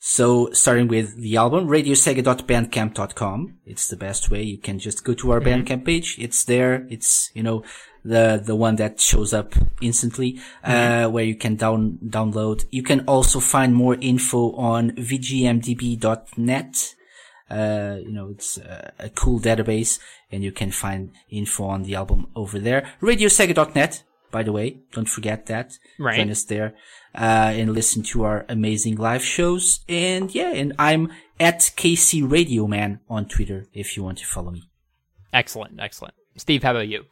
So 0.00 0.50
starting 0.50 0.88
with 0.88 1.16
the 1.16 1.36
album, 1.36 1.68
radiosega.bandcamp.com. 1.68 3.58
It's 3.64 3.86
the 3.86 3.96
best 3.96 4.32
way. 4.32 4.42
You 4.42 4.58
can 4.58 4.80
just 4.80 5.04
go 5.04 5.14
to 5.14 5.30
our 5.30 5.40
Bandcamp 5.40 5.84
page. 5.84 6.16
It's 6.18 6.42
there. 6.42 6.88
It's, 6.90 7.30
you 7.34 7.44
know, 7.44 7.62
the, 8.04 8.42
the 8.44 8.56
one 8.56 8.74
that 8.76 9.00
shows 9.00 9.32
up 9.32 9.54
instantly, 9.80 10.40
uh, 10.64 11.06
where 11.06 11.24
you 11.24 11.36
can 11.36 11.54
down, 11.54 12.00
download. 12.04 12.64
You 12.72 12.82
can 12.82 13.06
also 13.06 13.38
find 13.38 13.76
more 13.76 13.94
info 13.94 14.50
on 14.56 14.90
vgmdb.net. 14.90 16.94
Uh, 17.50 17.96
you 18.00 18.12
know, 18.12 18.30
it's 18.30 18.58
a, 18.58 18.92
a 18.98 19.10
cool 19.10 19.38
database 19.38 19.98
and 20.30 20.42
you 20.42 20.50
can 20.50 20.70
find 20.70 21.12
info 21.30 21.64
on 21.64 21.82
the 21.82 21.94
album 21.94 22.26
over 22.34 22.58
there. 22.58 22.92
Radiosega.net, 23.00 24.02
by 24.30 24.42
the 24.42 24.52
way. 24.52 24.78
Don't 24.92 25.08
forget 25.08 25.46
that. 25.46 25.78
Right. 25.98 26.16
Join 26.16 26.30
us 26.30 26.44
there, 26.44 26.74
uh, 27.14 27.52
and 27.54 27.72
listen 27.72 28.02
to 28.04 28.24
our 28.24 28.44
amazing 28.48 28.96
live 28.96 29.24
shows. 29.24 29.80
And 29.88 30.34
yeah, 30.34 30.52
and 30.52 30.72
I'm 30.78 31.12
at 31.38 31.60
KC 31.76 32.28
Radio 32.30 32.66
Man 32.66 33.00
on 33.08 33.26
Twitter 33.26 33.66
if 33.72 33.96
you 33.96 34.02
want 34.02 34.18
to 34.18 34.26
follow 34.26 34.50
me. 34.50 34.64
Excellent, 35.32 35.78
excellent. 35.80 36.14
Steve, 36.36 36.62
how 36.62 36.72
about 36.72 36.88
you? 36.88 37.04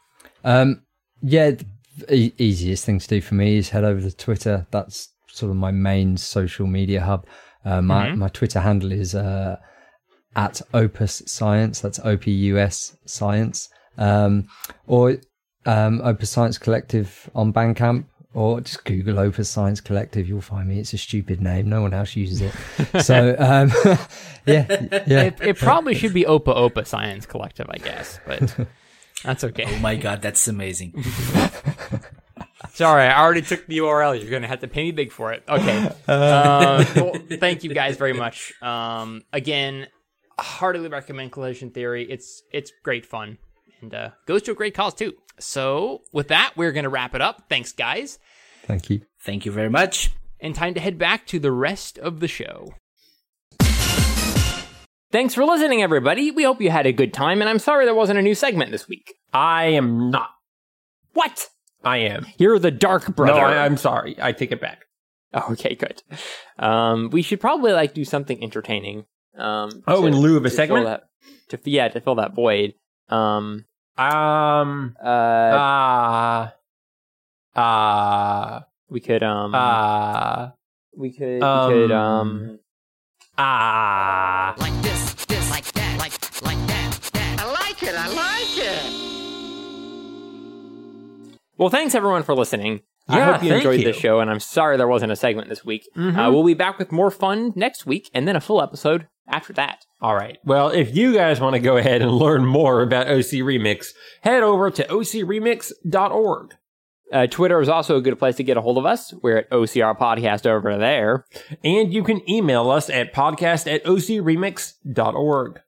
Um, 0.45 0.83
yeah, 1.23 1.51
the 1.51 1.67
e- 2.15 2.35
easiest 2.39 2.85
thing 2.85 2.99
to 2.99 3.09
do 3.09 3.21
for 3.21 3.35
me 3.35 3.59
is 3.59 3.69
head 3.69 3.85
over 3.85 4.01
to 4.01 4.17
Twitter. 4.17 4.67
That's 4.71 5.11
sort 5.29 5.51
of 5.51 5.57
my 5.57 5.71
main 5.71 6.17
social 6.17 6.67
media 6.67 7.03
hub. 7.03 7.27
Uh, 7.65 7.81
my 7.81 8.13
my 8.15 8.29
Twitter 8.29 8.59
handle 8.61 8.91
is 8.91 9.15
uh, 9.15 9.57
at 10.37 10.61
Opus 10.75 11.23
Science. 11.27 11.81
That's 11.81 11.99
O 12.01 12.17
P 12.17 12.31
U 12.31 12.59
S 12.59 12.97
Science. 13.05 13.69
Um, 13.99 14.49
or 14.87 15.19
um, 15.67 16.01
Opus 16.03 16.31
Science 16.31 16.59
Collective 16.59 17.31
on 17.35 17.53
Bandcamp. 17.53 18.05
Or 18.35 18.63
just 18.63 18.85
Google 18.85 19.19
Opus 19.19 19.51
Science 19.51 19.83
Collective. 19.83 20.27
You'll 20.27 20.41
find 20.41 20.67
me. 20.67 20.79
It's 20.79 20.95
a 20.95 20.99
stupid 20.99 21.43
name. 21.43 21.69
No 21.69 21.83
one 21.83 21.93
else 21.93 22.17
uses 22.17 22.41
it. 22.41 22.55
so 23.05 23.37
um, 23.39 23.71
yeah, 24.47 24.67
yeah. 25.07 25.23
It, 25.25 25.39
it 25.43 25.59
probably 25.59 25.95
should 25.95 26.15
be 26.15 26.25
Opa 26.25 26.57
Opa 26.57 26.87
Science 26.87 27.27
Collective, 27.27 27.67
I 27.69 27.77
guess, 27.77 28.19
but 28.27 28.57
that's 29.23 29.45
okay. 29.45 29.65
Oh 29.67 29.79
my 29.81 29.97
god, 29.97 30.23
that's 30.23 30.49
amazing. 30.49 31.05
Sorry, 32.71 33.03
I 33.03 33.21
already 33.21 33.43
took 33.43 33.67
the 33.67 33.79
URL. 33.79 34.19
You're 34.21 34.31
gonna 34.31 34.49
have 34.49 34.61
to 34.61 34.69
pay 34.69 34.85
me 34.85 34.93
big 34.93 35.13
for 35.13 35.33
it. 35.33 35.43
Okay. 35.47 35.91
Uh, 36.09 36.85
well, 36.97 37.13
thank 37.39 37.65
you 37.65 37.75
guys 37.75 37.99
very 37.99 38.15
much. 38.15 38.55
Um, 38.63 39.23
again, 39.33 39.89
heartily 40.39 40.89
recommend 40.89 41.33
Collision 41.33 41.71
Theory. 41.71 42.07
It's 42.11 42.43
it's 42.53 42.73
great 42.83 43.05
fun 43.07 43.39
and 43.81 43.95
uh, 43.95 44.11
goes 44.27 44.43
to 44.43 44.53
a 44.53 44.55
great 44.55 44.75
cause 44.75 44.95
too. 44.95 45.15
So 45.39 46.03
with 46.13 46.29
that, 46.29 46.53
we're 46.57 46.73
gonna 46.73 46.89
wrap 46.91 47.15
it 47.15 47.21
up. 47.21 47.45
Thanks, 47.49 47.73
guys, 47.73 48.19
Thank 48.65 48.91
you. 48.91 49.03
Thank 49.21 49.45
you 49.45 49.53
very 49.53 49.71
much. 49.71 50.11
and 50.41 50.55
time 50.55 50.75
to 50.75 50.81
head 50.81 50.99
back 50.99 51.27
to 51.29 51.39
the 51.39 51.53
rest 51.53 51.99
of 51.99 52.21
the 52.21 52.29
show. 52.29 52.75
Thanks 55.11 55.35
for 55.35 55.45
listening, 55.45 55.83
everybody. 55.83 56.31
We 56.31 56.45
hope 56.45 56.61
you 56.63 56.71
had 56.71 56.87
a 56.87 56.93
good 56.93 57.13
time, 57.13 57.43
and 57.43 57.51
I'm 57.51 57.59
sorry 57.59 57.85
there 57.85 57.95
wasn't 57.95 58.19
a 58.19 58.23
new 58.23 58.35
segment 58.35 58.71
this 58.71 58.89
week. 58.89 59.15
I 59.33 59.65
am 59.67 60.11
not. 60.11 60.31
What? 61.13 61.49
I 61.85 61.99
am. 61.99 62.27
You're 62.39 62.59
the 62.59 62.71
dark 62.71 63.15
brother. 63.15 63.41
No, 63.41 63.47
I, 63.47 63.65
I'm 63.65 63.77
sorry. 63.77 64.17
I 64.19 64.33
take 64.33 64.53
it 64.53 64.61
back. 64.61 64.87
Oh, 65.35 65.49
okay, 65.53 65.75
good. 65.75 66.03
Um, 66.59 67.11
we 67.11 67.21
should 67.21 67.41
probably 67.41 67.73
like 67.73 67.93
do 67.93 68.05
something 68.07 68.43
entertaining. 68.43 69.05
Um, 69.37 69.83
Oh, 69.87 70.03
to- 70.03 70.07
in 70.09 70.17
lieu 70.17 70.37
of 70.37 70.45
a 70.45 70.51
to 70.51 70.55
segment? 70.55 70.85
that- 70.87 71.05
to 71.49 71.59
yeah, 71.71 71.89
to 71.89 72.01
fill 72.01 72.15
that 72.17 72.35
void. 72.35 72.75
Um, 73.09 73.65
Um. 73.99 74.97
uh, 75.03 75.07
Ah. 75.55 76.55
Ah. 77.55 78.65
we 78.89 79.01
could 79.01 79.23
um, 79.23 79.53
Ah. 79.55 80.53
we 80.97 81.13
could 81.13 81.43
um, 81.43 81.69
we 81.69 81.75
could 81.75 81.93
um, 81.93 82.59
Ah. 83.39 84.55
Like 84.59 84.73
this, 84.83 85.15
this, 85.27 85.51
like 85.51 85.65
that, 85.73 85.99
like, 85.99 86.13
like 86.43 86.67
that, 86.69 87.11
that. 87.13 87.41
I 87.41 87.51
like 87.53 87.83
it, 87.83 87.95
I 87.95 88.09
like 88.09 88.59
it. 88.59 88.93
well, 91.59 91.69
thanks 91.71 91.95
everyone 91.95 92.23
for 92.23 92.35
listening. 92.35 92.81
I 93.09 93.21
hope 93.21 93.43
you 93.43 93.53
enjoyed 93.53 93.81
you. 93.81 93.87
the 93.87 93.93
show, 93.93 94.21
and 94.21 94.31
I'm 94.31 94.41
sorry 94.41 94.77
there 94.77 94.87
wasn't 94.89 95.13
a 95.13 95.17
segment 95.17 95.49
this 95.49 95.65
week. 95.65 95.87
Mm-hmm. 95.97 96.19
Uh, 96.19 96.31
we'll 96.31 96.45
be 96.45 96.55
back 96.55 96.79
with 96.79 96.93
more 96.93 97.11
fun 97.11 97.53
next 97.57 97.85
week, 97.85 98.09
and 98.15 98.27
then 98.29 98.37
a 98.37 98.41
full 98.41 98.63
episode 98.63 99.09
after 99.33 99.53
that. 99.55 99.85
All 100.01 100.15
right. 100.15 100.39
Well, 100.45 100.69
if 100.69 100.95
you 100.95 101.15
guys 101.15 101.41
want 101.41 101.55
to 101.55 101.61
go 101.61 101.77
ahead 101.77 102.03
and 102.03 102.11
learn 102.13 102.45
more 102.45 102.83
about 102.83 103.09
OC 103.09 103.43
Remix, 103.43 103.93
head 104.21 104.43
over 104.43 104.71
to 104.71 104.85
ocremix.org. 104.85 106.55
Uh, 107.13 107.27
Twitter 107.27 107.61
is 107.61 107.69
also 107.69 107.97
a 107.97 108.01
good 108.01 108.19
place 108.19 108.37
to 108.37 108.45
get 108.45 108.57
a 108.57 108.63
hold 108.63 108.79
of 108.79 108.87
us. 108.87 109.13
We're 109.23 109.39
at 109.39 109.51
OCR 109.51 109.99
Podcast 109.99 110.47
over 110.47 110.79
there. 110.79 111.27
And 111.63 111.93
you 111.93 112.03
can 112.03 112.29
email 112.29 112.71
us 112.71 112.89
at 112.89 113.13
podcast 113.13 113.73
at 113.73 113.85
ocremix.org. 113.85 115.61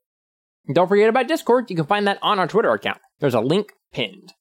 Don't 0.73 0.87
forget 0.87 1.09
about 1.09 1.27
Discord. 1.27 1.69
You 1.69 1.75
can 1.75 1.85
find 1.85 2.07
that 2.07 2.17
on 2.23 2.39
our 2.39 2.47
Twitter 2.47 2.71
account. 2.71 2.99
There's 3.19 3.35
a 3.35 3.41
link 3.41 3.73
pinned. 3.93 4.33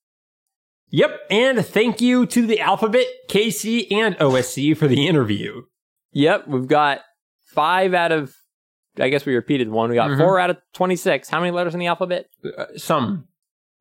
Yep. 0.88 1.20
And 1.28 1.66
thank 1.66 2.00
you 2.00 2.24
to 2.26 2.46
the 2.46 2.60
Alphabet, 2.60 3.06
KC, 3.28 3.92
and 3.92 4.16
OSC 4.16 4.76
for 4.76 4.88
the 4.88 5.06
interview. 5.06 5.62
Yep, 6.12 6.46
we've 6.46 6.68
got 6.68 7.00
five 7.44 7.92
out 7.92 8.12
of. 8.12 8.34
I 8.98 9.08
guess 9.08 9.26
we 9.26 9.34
repeated 9.34 9.68
one. 9.70 9.90
We 9.90 9.96
got 9.96 10.10
Mhm. 10.10 10.18
four 10.18 10.38
out 10.38 10.50
of 10.50 10.58
twenty-six. 10.72 11.28
How 11.28 11.40
many 11.40 11.50
letters 11.50 11.74
in 11.74 11.80
the 11.80 11.86
alphabet? 11.88 12.26
Uh, 12.44 12.64
some. 12.76 13.26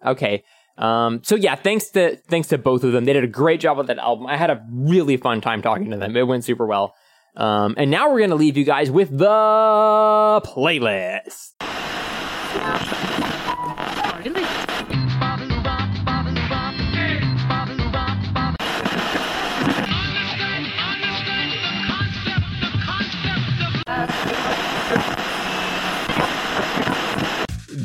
Okay. 0.06 0.44
Um, 0.78 1.22
so 1.24 1.36
yeah, 1.36 1.54
thanks 1.56 1.90
to 1.92 2.16
thanks 2.30 2.48
to 2.48 2.58
both 2.58 2.84
of 2.84 2.94
them. 2.94 3.06
They 3.06 3.14
did 3.14 3.24
a 3.24 3.28
great 3.28 3.60
job 3.60 3.78
with 3.78 3.88
that 3.88 4.00
album. 4.00 4.26
I 4.26 4.38
had 4.38 4.50
a 4.50 4.66
really 4.72 5.18
fun 5.18 5.40
time 5.40 5.62
talking 5.62 5.92
to 5.92 5.98
them. 5.98 6.18
It 6.18 6.28
went 6.28 6.44
super 6.44 6.66
well. 6.66 6.96
Um, 7.36 7.76
and 7.78 7.90
now 7.92 8.12
we're 8.12 8.20
gonna 8.22 8.36
leave 8.36 8.58
you 8.58 8.64
guys 8.64 8.90
with 8.92 9.16
the 9.18 10.42
playlist. 10.46 11.54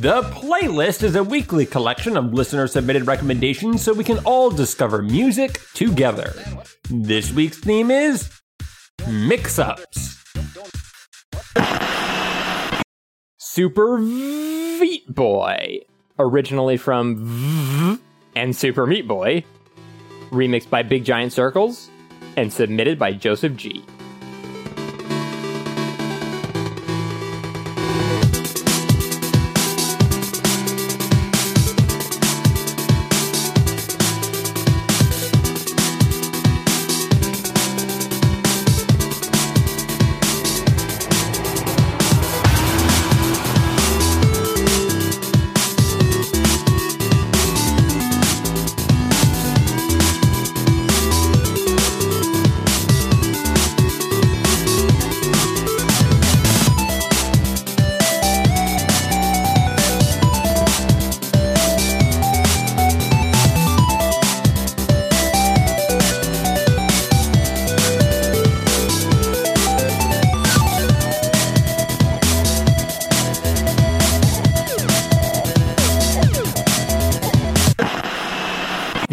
The 0.00 0.22
playlist 0.22 1.02
is 1.02 1.16
a 1.16 1.24
weekly 1.24 1.66
collection 1.66 2.16
of 2.16 2.32
listener 2.32 2.68
submitted 2.68 3.08
recommendations 3.08 3.82
so 3.82 3.92
we 3.92 4.04
can 4.04 4.20
all 4.20 4.48
discover 4.48 5.02
music 5.02 5.60
together. 5.74 6.34
This 6.88 7.32
week's 7.32 7.58
theme 7.58 7.90
is 7.90 8.30
mix 9.08 9.58
ups. 9.58 10.22
Super 13.38 13.98
Meat 13.98 15.12
Boy, 15.12 15.80
originally 16.16 16.76
from 16.76 17.16
V 17.16 18.00
and 18.36 18.54
Super 18.54 18.86
Meat 18.86 19.08
Boy, 19.08 19.44
remixed 20.30 20.70
by 20.70 20.84
Big 20.84 21.04
Giant 21.04 21.32
Circles, 21.32 21.90
and 22.36 22.52
submitted 22.52 23.00
by 23.00 23.14
Joseph 23.14 23.56
G. 23.56 23.84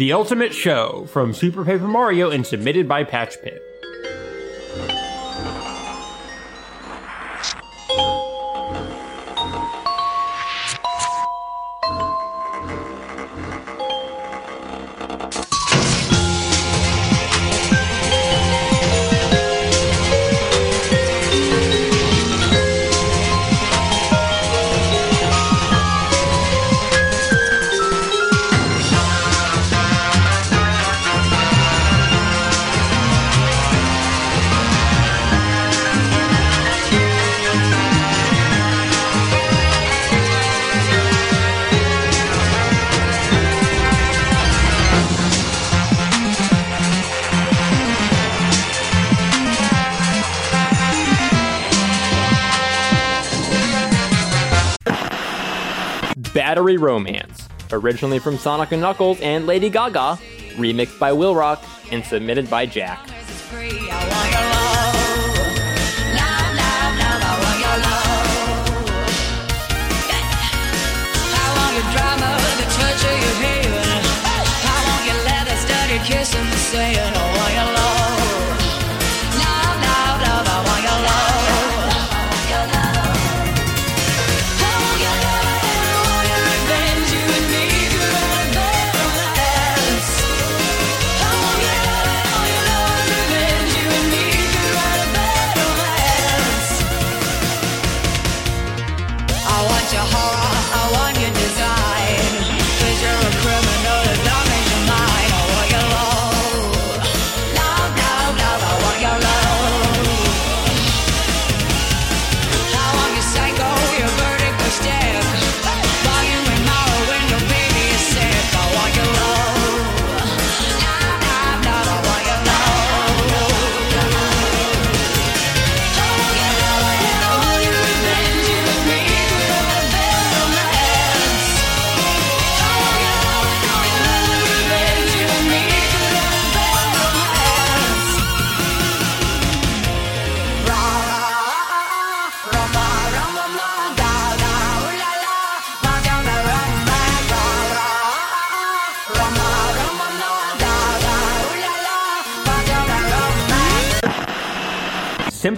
The 0.06 0.12
Ultimate 0.12 0.54
Show 0.54 1.04
from 1.08 1.34
Super 1.34 1.64
Paper 1.64 1.88
Mario 1.88 2.30
and 2.30 2.46
submitted 2.46 2.86
by 2.86 3.02
Patch 3.02 3.42
Pit. 3.42 3.75
Romance, 56.76 57.48
originally 57.72 58.18
from 58.18 58.36
Sonic 58.36 58.70
& 58.70 58.72
Knuckles 58.72 59.20
and 59.20 59.46
Lady 59.46 59.70
Gaga, 59.70 60.18
remixed 60.56 60.98
by 60.98 61.12
Will 61.12 61.34
Rock, 61.34 61.62
and 61.90 62.04
submitted 62.04 62.48
by 62.48 62.66
Jack. 62.66 63.15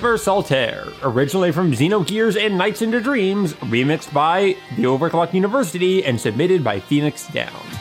Saber 0.08 0.16
Saltaire, 0.16 0.86
originally 1.02 1.52
from 1.52 1.72
Xenogears 1.72 2.42
and 2.42 2.56
Nights 2.56 2.80
into 2.80 2.98
Dreams, 2.98 3.52
remixed 3.54 4.10
by 4.10 4.56
The 4.76 4.84
Overclock 4.84 5.34
University 5.34 6.02
and 6.02 6.18
submitted 6.18 6.64
by 6.64 6.80
Phoenix 6.80 7.26
Down. 7.28 7.77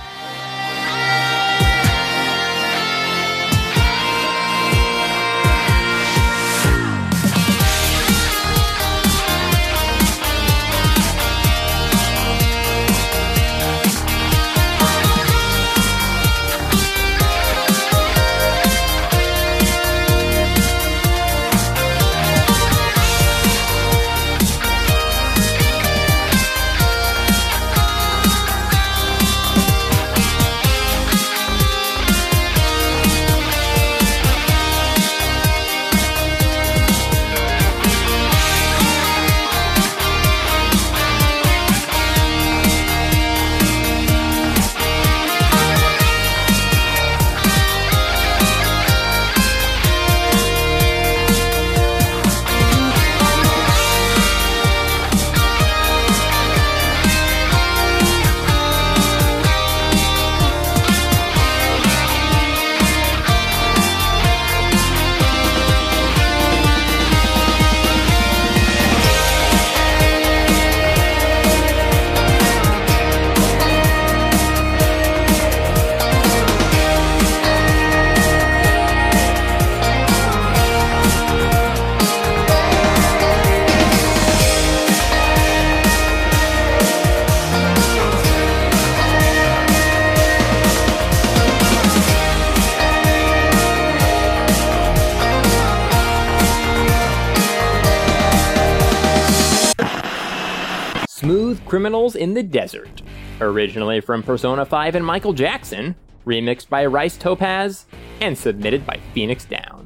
Criminals 101.78 102.16
in 102.16 102.34
the 102.34 102.42
Desert, 102.42 103.04
originally 103.40 104.02
from 104.02 104.24
Persona 104.24 104.66
5 104.66 104.96
and 104.96 105.06
Michael 105.06 105.32
Jackson, 105.32 105.94
remixed 106.26 106.70
by 106.70 106.84
Rice 106.88 107.16
Topaz, 107.18 107.86
and 108.20 108.36
submitted 108.36 108.84
by 108.84 109.00
Phoenix 109.14 109.46
Down. 109.46 109.77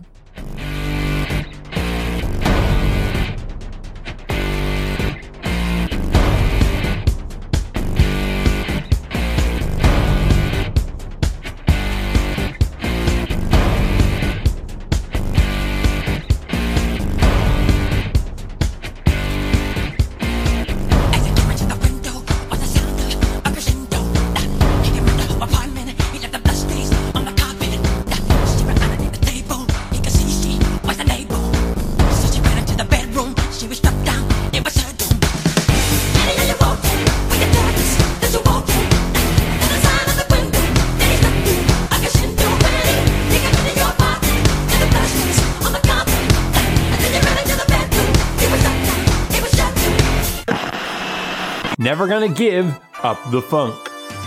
Never 51.82 52.06
Gonna 52.06 52.30
Give 52.30 52.80
Up 53.02 53.18
the 53.32 53.42
Funk. 53.42 53.74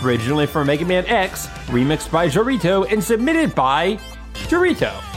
Originally 0.03 0.45
from 0.45 0.67
Mega 0.67 0.85
Man 0.85 1.07
X, 1.07 1.47
remixed 1.67 2.11
by 2.11 2.27
Jorito 2.27 2.91
and 2.91 3.03
submitted 3.03 3.55
by 3.55 3.97
Jorito. 4.49 5.14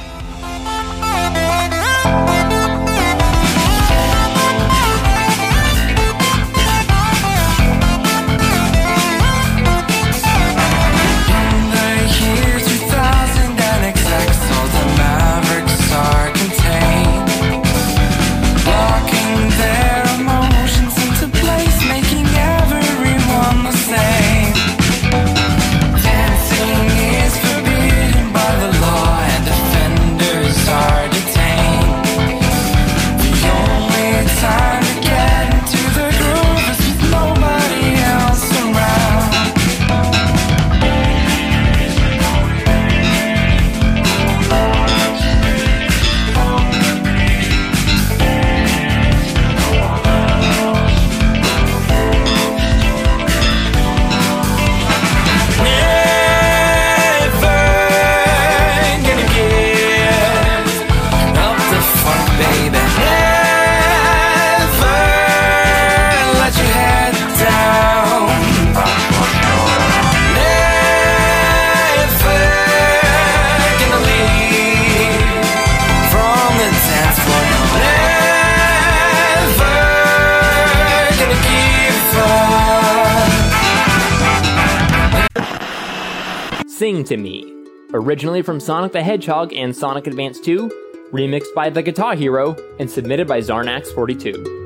To 87.07 87.17
Me, 87.17 87.53
originally 87.93 88.41
from 88.41 88.59
Sonic 88.59 88.91
the 88.91 89.01
Hedgehog 89.01 89.53
and 89.53 89.75
Sonic 89.75 90.07
Advance 90.07 90.39
2, 90.41 90.69
remixed 91.13 91.53
by 91.55 91.69
the 91.69 91.81
Guitar 91.81 92.15
Hero, 92.15 92.55
and 92.79 92.89
submitted 92.89 93.27
by 93.27 93.39
Zarnax42. 93.39 94.56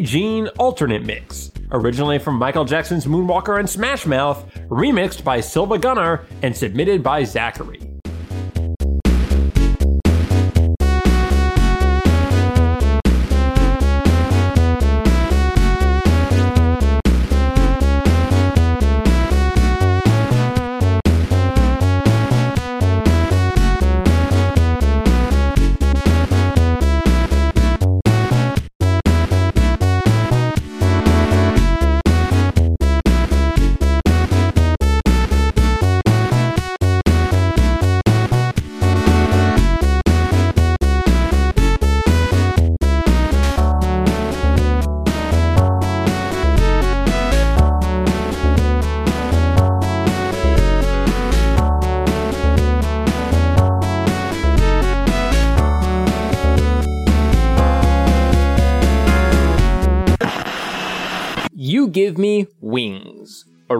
Jean 0.00 0.48
alternate 0.58 1.04
mix, 1.04 1.50
originally 1.72 2.18
from 2.18 2.36
Michael 2.36 2.64
Jackson's 2.64 3.06
Moonwalker 3.06 3.58
and 3.58 3.68
Smash 3.68 4.06
Mouth, 4.06 4.52
remixed 4.68 5.24
by 5.24 5.38
SilvaGunner 5.38 6.24
and 6.42 6.56
submitted 6.56 7.02
by 7.02 7.24
Zachary. 7.24 7.89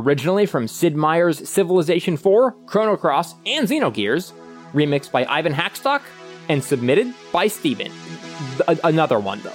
Originally 0.00 0.46
from 0.46 0.66
Sid 0.66 0.96
Meier's 0.96 1.46
Civilization 1.46 2.16
4, 2.16 2.52
Chrono 2.64 2.96
Cross, 2.96 3.34
and 3.44 3.68
Xenogears, 3.68 4.32
remixed 4.72 5.12
by 5.12 5.26
Ivan 5.26 5.52
Hakštok, 5.52 6.00
and 6.48 6.64
submitted 6.64 7.12
by 7.32 7.48
Steven. 7.48 7.92
Th- 8.66 8.78
another 8.82 9.20
one, 9.20 9.40
though. 9.42 9.52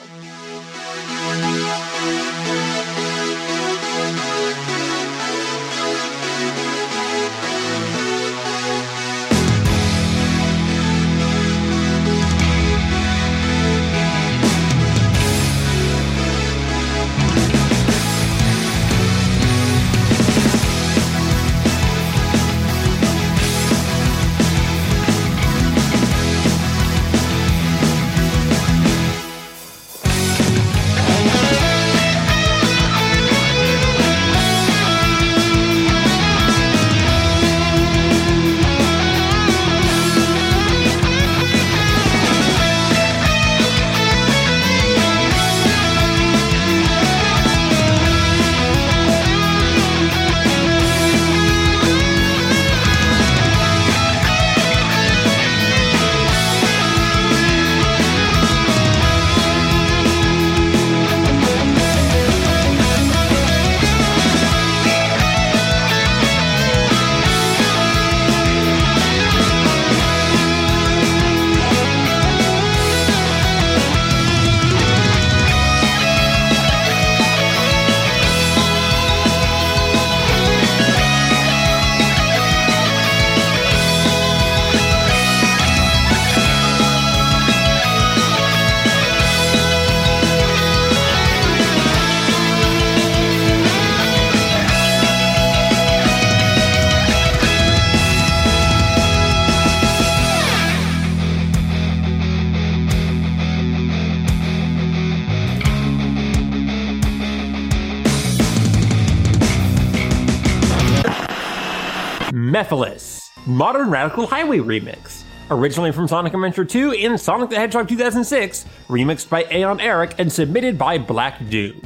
Mephiles, 112.75 113.29
Modern 113.47 113.89
Radical 113.89 114.27
Highway 114.27 114.57
Remix. 114.57 115.23
Originally 115.49 115.91
from 115.91 116.07
Sonic 116.07 116.33
Adventure 116.33 116.65
2 116.65 116.91
and 116.91 117.19
Sonic 117.19 117.49
the 117.49 117.55
Hedgehog 117.55 117.87
2006, 117.87 118.65
remixed 118.89 119.29
by 119.29 119.45
Aeon 119.51 119.79
Eric 119.79 120.15
and 120.17 120.31
submitted 120.31 120.77
by 120.77 120.97
Black 120.97 121.47
Doom. 121.49 121.81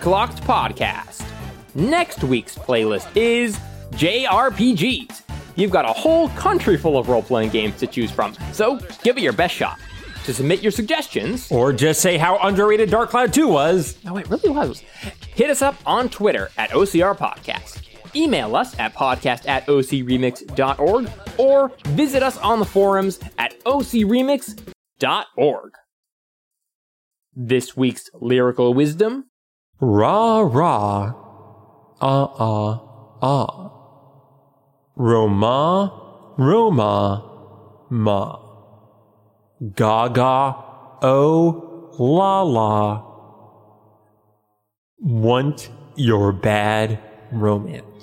Overclocked 0.00 0.40
podcast. 0.42 1.24
Next 1.74 2.22
week's 2.22 2.54
playlist 2.54 3.08
is 3.16 3.56
JRPGs. 3.92 5.22
You've 5.56 5.70
got 5.70 5.86
a 5.86 5.92
whole 5.92 6.28
country 6.30 6.76
full 6.76 6.98
of 6.98 7.08
role 7.08 7.22
playing 7.22 7.48
games 7.50 7.78
to 7.80 7.86
choose 7.86 8.10
from, 8.10 8.34
so 8.52 8.78
give 9.02 9.16
it 9.16 9.22
your 9.22 9.32
best 9.32 9.54
shot. 9.54 9.78
To 10.24 10.34
submit 10.34 10.60
your 10.62 10.72
suggestions, 10.72 11.50
Or 11.50 11.72
just 11.72 12.00
say 12.02 12.18
how 12.18 12.38
underrated 12.40 12.90
Dark 12.90 13.08
Cloud 13.10 13.32
2 13.32 13.48
was. 13.48 13.96
no, 14.04 14.16
it 14.18 14.28
really 14.28 14.50
was. 14.50 14.80
Hit 15.34 15.48
us 15.50 15.62
up 15.62 15.76
on 15.86 16.08
Twitter 16.10 16.50
at 16.58 16.70
OCR 16.70 17.16
Podcast. 17.16 17.82
Email 18.14 18.54
us 18.56 18.78
at 18.78 18.94
podcast 18.94 19.48
at 19.48 19.66
ocremix.org 19.66 21.10
or 21.38 21.72
visit 21.86 22.22
us 22.22 22.36
on 22.38 22.58
the 22.58 22.64
forums 22.66 23.18
at 23.38 23.58
ocremix.org. 23.64 25.70
This 27.34 27.76
week's 27.76 28.08
lyrical 28.14 28.72
wisdom 28.74 29.30
Rah 29.80 30.40
rah. 30.40 31.12
Ah 32.00 32.28
ah 32.38 32.80
ah. 33.20 33.70
Roma, 34.96 35.92
Roma, 36.38 37.22
ma. 37.90 38.38
Gaga, 39.74 40.56
oh, 41.02 41.92
la 41.98 42.42
la. 42.42 43.02
Want 44.98 45.68
your 45.96 46.32
bad 46.32 46.98
romance. 47.30 47.95